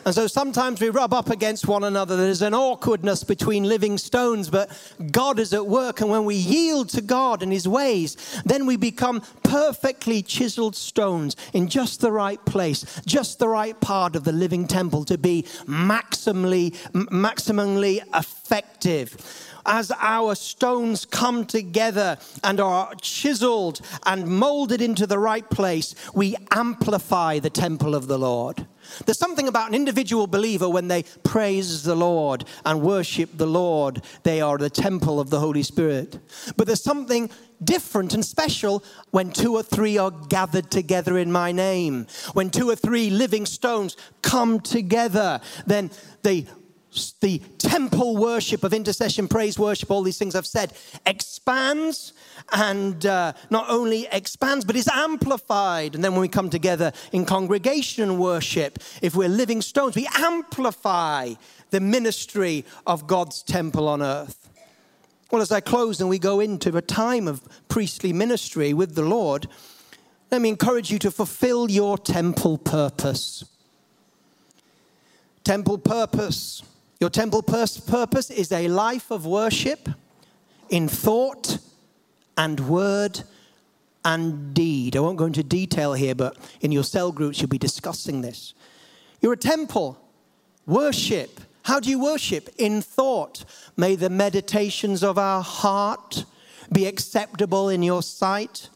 And 0.05 0.15
so 0.15 0.27
sometimes 0.27 0.79
we 0.79 0.89
rub 0.89 1.13
up 1.13 1.29
against 1.29 1.67
one 1.67 1.83
another. 1.83 2.15
There's 2.15 2.41
an 2.41 2.53
awkwardness 2.53 3.23
between 3.23 3.65
living 3.65 3.97
stones, 3.97 4.49
but 4.49 4.71
God 5.11 5.39
is 5.39 5.53
at 5.53 5.67
work. 5.67 6.01
And 6.01 6.09
when 6.09 6.25
we 6.25 6.35
yield 6.35 6.89
to 6.89 7.01
God 7.01 7.43
and 7.43 7.51
His 7.51 7.67
ways, 7.67 8.41
then 8.45 8.65
we 8.65 8.77
become 8.77 9.21
perfectly 9.43 10.23
chiseled 10.23 10.75
stones 10.75 11.35
in 11.53 11.67
just 11.67 12.01
the 12.01 12.11
right 12.11 12.43
place, 12.45 13.01
just 13.05 13.39
the 13.39 13.49
right 13.49 13.79
part 13.81 14.15
of 14.15 14.23
the 14.23 14.31
living 14.31 14.67
temple 14.67 15.03
to 15.05 15.17
be 15.17 15.43
maximally, 15.67 16.71
maximally 16.93 18.01
effective 18.15 19.48
as 19.65 19.91
our 19.99 20.35
stones 20.35 21.05
come 21.05 21.45
together 21.45 22.17
and 22.43 22.59
are 22.59 22.93
chiseled 23.01 23.81
and 24.05 24.27
molded 24.27 24.81
into 24.81 25.05
the 25.05 25.19
right 25.19 25.49
place, 25.49 25.95
we 26.13 26.35
amplify 26.51 27.39
the 27.39 27.49
temple 27.49 27.95
of 27.95 28.07
the 28.07 28.17
Lord. 28.17 28.67
There's 29.05 29.19
something 29.19 29.47
about 29.47 29.69
an 29.69 29.75
individual 29.75 30.27
believer 30.27 30.67
when 30.67 30.87
they 30.87 31.03
praise 31.23 31.83
the 31.83 31.95
Lord 31.95 32.45
and 32.65 32.81
worship 32.81 33.29
the 33.37 33.45
Lord. 33.45 34.01
They 34.23 34.41
are 34.41 34.57
the 34.57 34.69
temple 34.69 35.19
of 35.19 35.29
the 35.29 35.39
Holy 35.39 35.63
Spirit. 35.63 36.19
But 36.57 36.67
there's 36.67 36.83
something 36.83 37.29
different 37.63 38.13
and 38.13 38.25
special 38.25 38.83
when 39.11 39.31
two 39.31 39.53
or 39.55 39.63
three 39.63 39.97
are 39.97 40.11
gathered 40.11 40.71
together 40.71 41.17
in 41.17 41.31
my 41.31 41.51
name. 41.51 42.07
When 42.33 42.49
two 42.49 42.69
or 42.69 42.75
three 42.75 43.09
living 43.09 43.45
stones 43.45 43.97
come 44.21 44.59
together, 44.59 45.41
then 45.67 45.91
the 46.23 46.47
the 47.21 47.39
temple 47.57 48.17
worship 48.17 48.63
of 48.63 48.73
intercession, 48.73 49.27
praise 49.27 49.59
worship, 49.59 49.91
all 49.91 50.01
these 50.01 50.17
things 50.17 50.35
I've 50.35 50.47
said, 50.47 50.73
expands 51.05 52.13
and 52.51 53.05
uh, 53.05 53.33
not 53.49 53.69
only 53.69 54.07
expands, 54.11 54.65
but 54.65 54.75
is 54.75 54.87
amplified. 54.87 55.95
And 55.95 56.03
then 56.03 56.13
when 56.13 56.21
we 56.21 56.27
come 56.27 56.49
together 56.49 56.91
in 57.11 57.25
congregation 57.25 58.17
worship, 58.17 58.79
if 59.01 59.15
we're 59.15 59.29
living 59.29 59.61
stones, 59.61 59.95
we 59.95 60.07
amplify 60.15 61.33
the 61.69 61.79
ministry 61.79 62.65
of 62.87 63.05
God's 63.05 63.43
temple 63.43 63.87
on 63.87 64.01
earth. 64.01 64.49
Well, 65.31 65.43
as 65.43 65.51
I 65.51 65.59
close 65.59 66.01
and 66.01 66.09
we 66.09 66.17
go 66.17 66.39
into 66.39 66.75
a 66.75 66.81
time 66.81 67.27
of 67.27 67.43
priestly 67.67 68.13
ministry 68.13 68.73
with 68.73 68.95
the 68.95 69.03
Lord, 69.03 69.47
let 70.31 70.41
me 70.41 70.49
encourage 70.49 70.89
you 70.89 70.97
to 70.99 71.11
fulfill 71.11 71.69
your 71.69 71.99
temple 71.99 72.57
purpose. 72.57 73.45
Temple 75.43 75.77
purpose 75.77 76.63
your 76.99 77.09
temple 77.09 77.41
purpose 77.41 78.29
is 78.29 78.51
a 78.51 78.67
life 78.67 79.09
of 79.09 79.25
worship 79.25 79.87
in 80.69 80.89
thought 80.89 81.59
and 82.37 82.59
word 82.67 83.21
and 84.03 84.53
deed. 84.53 84.97
I 84.97 84.99
won't 84.99 85.17
go 85.17 85.25
into 85.25 85.43
detail 85.43 85.93
here, 85.93 86.13
but 86.13 86.37
in 86.59 86.71
your 86.71 86.83
cell 86.83 87.11
groups, 87.11 87.39
you'll 87.39 87.47
be 87.47 87.57
discussing 87.57 88.21
this. 88.21 88.53
You're 89.21 89.33
a 89.33 89.37
temple. 89.37 89.97
Worship. 90.65 91.39
How 91.63 91.79
do 91.79 91.89
you 91.89 92.01
worship? 92.01 92.49
In 92.57 92.81
thought. 92.81 93.45
May 93.77 93.95
the 93.95 94.09
meditations 94.09 95.01
of 95.01 95.17
our 95.17 95.41
heart 95.41 96.25
be 96.71 96.85
acceptable 96.85 97.69
in 97.69 97.81
your 97.81 98.03
sight. 98.03 98.69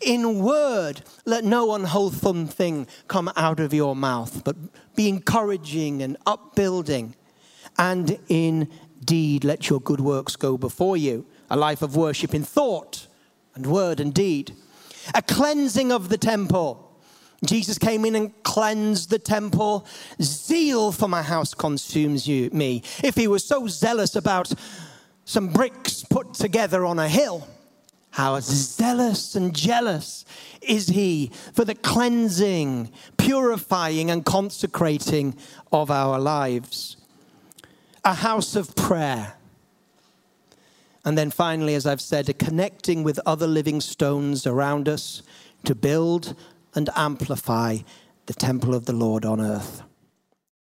In 0.00 0.40
word, 0.40 1.02
let 1.24 1.42
no 1.42 1.74
unwholesome 1.74 2.46
thing 2.48 2.86
come 3.08 3.32
out 3.34 3.60
of 3.60 3.72
your 3.72 3.96
mouth, 3.96 4.44
but 4.44 4.56
be 4.94 5.08
encouraging 5.08 6.02
and 6.02 6.16
upbuilding 6.26 7.14
and 7.78 8.18
in 8.28 8.68
deed 9.04 9.44
let 9.44 9.68
your 9.68 9.80
good 9.80 10.00
works 10.00 10.36
go 10.36 10.56
before 10.56 10.96
you. 10.96 11.26
A 11.50 11.56
life 11.56 11.82
of 11.82 11.96
worship 11.96 12.34
in 12.34 12.44
thought 12.44 13.06
and 13.54 13.66
word 13.66 14.00
and 14.00 14.14
deed. 14.14 14.54
A 15.14 15.22
cleansing 15.22 15.92
of 15.92 16.08
the 16.08 16.18
temple. 16.18 16.88
Jesus 17.44 17.76
came 17.76 18.04
in 18.04 18.14
and 18.14 18.42
cleansed 18.44 19.10
the 19.10 19.18
temple. 19.18 19.84
Zeal 20.20 20.92
for 20.92 21.08
my 21.08 21.22
house 21.22 21.54
consumes 21.54 22.28
you, 22.28 22.50
me. 22.52 22.82
If 23.02 23.16
he 23.16 23.26
was 23.26 23.44
so 23.44 23.66
zealous 23.66 24.14
about 24.14 24.52
some 25.24 25.48
bricks 25.48 26.04
put 26.08 26.34
together 26.34 26.84
on 26.84 26.98
a 26.98 27.08
hill. 27.08 27.48
How 28.10 28.38
zealous 28.40 29.34
and 29.34 29.56
jealous 29.56 30.24
is 30.60 30.88
he 30.88 31.30
for 31.54 31.64
the 31.64 31.74
cleansing, 31.74 32.92
purifying, 33.16 34.10
and 34.10 34.24
consecrating 34.24 35.34
of 35.72 35.90
our 35.90 36.20
lives. 36.20 36.98
A 38.04 38.14
house 38.14 38.56
of 38.56 38.74
prayer. 38.74 39.34
And 41.04 41.18
then 41.18 41.30
finally, 41.30 41.74
as 41.74 41.86
I've 41.86 42.00
said, 42.00 42.38
connecting 42.38 43.02
with 43.02 43.20
other 43.26 43.46
living 43.46 43.80
stones 43.80 44.46
around 44.46 44.88
us 44.88 45.22
to 45.64 45.74
build 45.74 46.34
and 46.74 46.88
amplify 46.96 47.78
the 48.26 48.34
temple 48.34 48.74
of 48.74 48.86
the 48.86 48.92
Lord 48.92 49.24
on 49.24 49.40
earth. 49.40 49.82